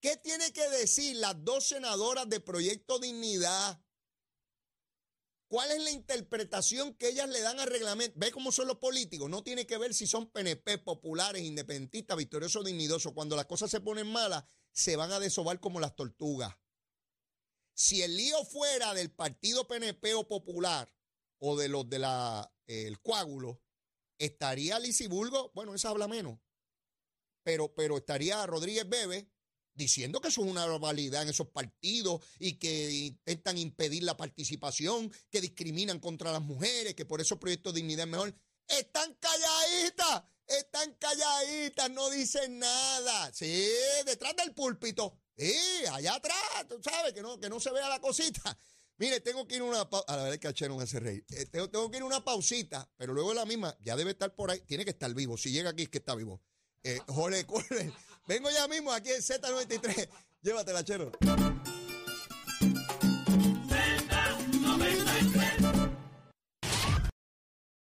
¿Qué 0.00 0.16
tiene 0.16 0.52
que 0.52 0.68
decir 0.70 1.16
las 1.16 1.44
dos 1.44 1.68
senadoras 1.68 2.28
de 2.28 2.40
Proyecto 2.40 2.98
Dignidad? 3.00 3.82
¿Cuál 5.48 5.72
es 5.72 5.82
la 5.82 5.90
interpretación 5.90 6.94
que 6.94 7.08
ellas 7.08 7.28
le 7.28 7.40
dan 7.40 7.58
al 7.58 7.68
reglamento? 7.68 8.14
¿Ve 8.18 8.30
cómo 8.30 8.52
son 8.52 8.68
los 8.68 8.76
políticos? 8.76 9.28
No 9.28 9.42
tiene 9.42 9.66
que 9.66 9.78
ver 9.78 9.94
si 9.94 10.06
son 10.06 10.30
PNP, 10.30 10.78
populares, 10.78 11.42
independentistas, 11.42 12.16
victoriosos, 12.16 12.64
dignidosos. 12.64 13.12
Cuando 13.12 13.34
las 13.34 13.46
cosas 13.46 13.70
se 13.70 13.80
ponen 13.80 14.06
malas, 14.06 14.44
se 14.72 14.94
van 14.94 15.10
a 15.10 15.18
desovar 15.18 15.58
como 15.58 15.80
las 15.80 15.96
tortugas. 15.96 16.54
Si 17.74 18.02
el 18.02 18.16
lío 18.16 18.44
fuera 18.44 18.92
del 18.94 19.10
partido 19.10 19.66
PNP 19.66 20.14
o 20.14 20.28
popular 20.28 20.94
o 21.38 21.56
de 21.56 21.68
los 21.68 21.88
del 21.88 22.04
el 22.66 23.00
coágulo, 23.00 23.62
estaría 24.18 24.78
Lisiburgo, 24.78 25.50
bueno, 25.54 25.74
esa 25.74 25.88
habla 25.88 26.06
menos, 26.06 26.38
pero, 27.42 27.74
pero 27.74 27.96
estaría 27.96 28.44
Rodríguez 28.46 28.86
Bebe 28.88 29.30
diciendo 29.78 30.20
que 30.20 30.28
eso 30.28 30.44
es 30.44 30.50
una 30.50 30.66
barbaridad 30.66 31.22
en 31.22 31.30
esos 31.30 31.48
partidos 31.48 32.20
y 32.38 32.58
que 32.58 32.90
intentan 32.90 33.56
impedir 33.56 34.02
la 34.02 34.16
participación, 34.16 35.10
que 35.30 35.40
discriminan 35.40 36.00
contra 36.00 36.32
las 36.32 36.42
mujeres, 36.42 36.94
que 36.94 37.06
por 37.06 37.22
eso 37.22 37.40
Proyecto 37.40 37.72
Dignidad 37.72 38.04
es 38.04 38.10
mejor. 38.10 38.34
Están 38.66 39.14
calladitas, 39.14 40.24
están 40.46 40.92
calladitas, 40.94 41.90
no 41.90 42.10
dicen 42.10 42.58
nada. 42.58 43.32
Sí, 43.32 43.66
detrás 44.04 44.36
del 44.36 44.52
púlpito. 44.52 45.16
Sí, 45.36 45.54
allá 45.92 46.16
atrás, 46.16 46.66
tú 46.68 46.78
sabes, 46.82 47.14
que 47.14 47.22
no, 47.22 47.38
que 47.38 47.48
no 47.48 47.60
se 47.60 47.70
vea 47.70 47.88
la 47.88 48.00
cosita. 48.00 48.58
Mire, 48.98 49.20
tengo 49.20 49.46
que 49.46 49.54
ir 49.54 49.62
una 49.62 49.82
A 49.82 50.16
la 50.16 50.24
verdad 50.24 50.52
que 50.52 50.68
no 50.68 50.80
hace 50.80 50.98
reír. 50.98 51.24
Eh, 51.30 51.46
tengo, 51.46 51.70
tengo, 51.70 51.88
que 51.88 51.98
ir 51.98 52.02
una 52.02 52.24
pausita, 52.24 52.90
pero 52.96 53.14
luego 53.14 53.32
la 53.32 53.46
misma, 53.46 53.76
ya 53.80 53.94
debe 53.94 54.10
estar 54.10 54.34
por 54.34 54.50
ahí, 54.50 54.60
tiene 54.62 54.84
que 54.84 54.90
estar 54.90 55.14
vivo. 55.14 55.38
Si 55.38 55.52
llega 55.52 55.70
aquí 55.70 55.84
es 55.84 55.88
que 55.88 55.98
está 55.98 56.16
vivo. 56.16 56.42
Eh, 56.82 56.98
Jorge, 57.06 57.46
Vengo 58.28 58.50
ya 58.50 58.68
mismo 58.68 58.92
aquí 58.92 59.10
en 59.10 59.22
Z93. 59.22 60.06
Llévatela, 60.42 60.84
chero. 60.84 61.12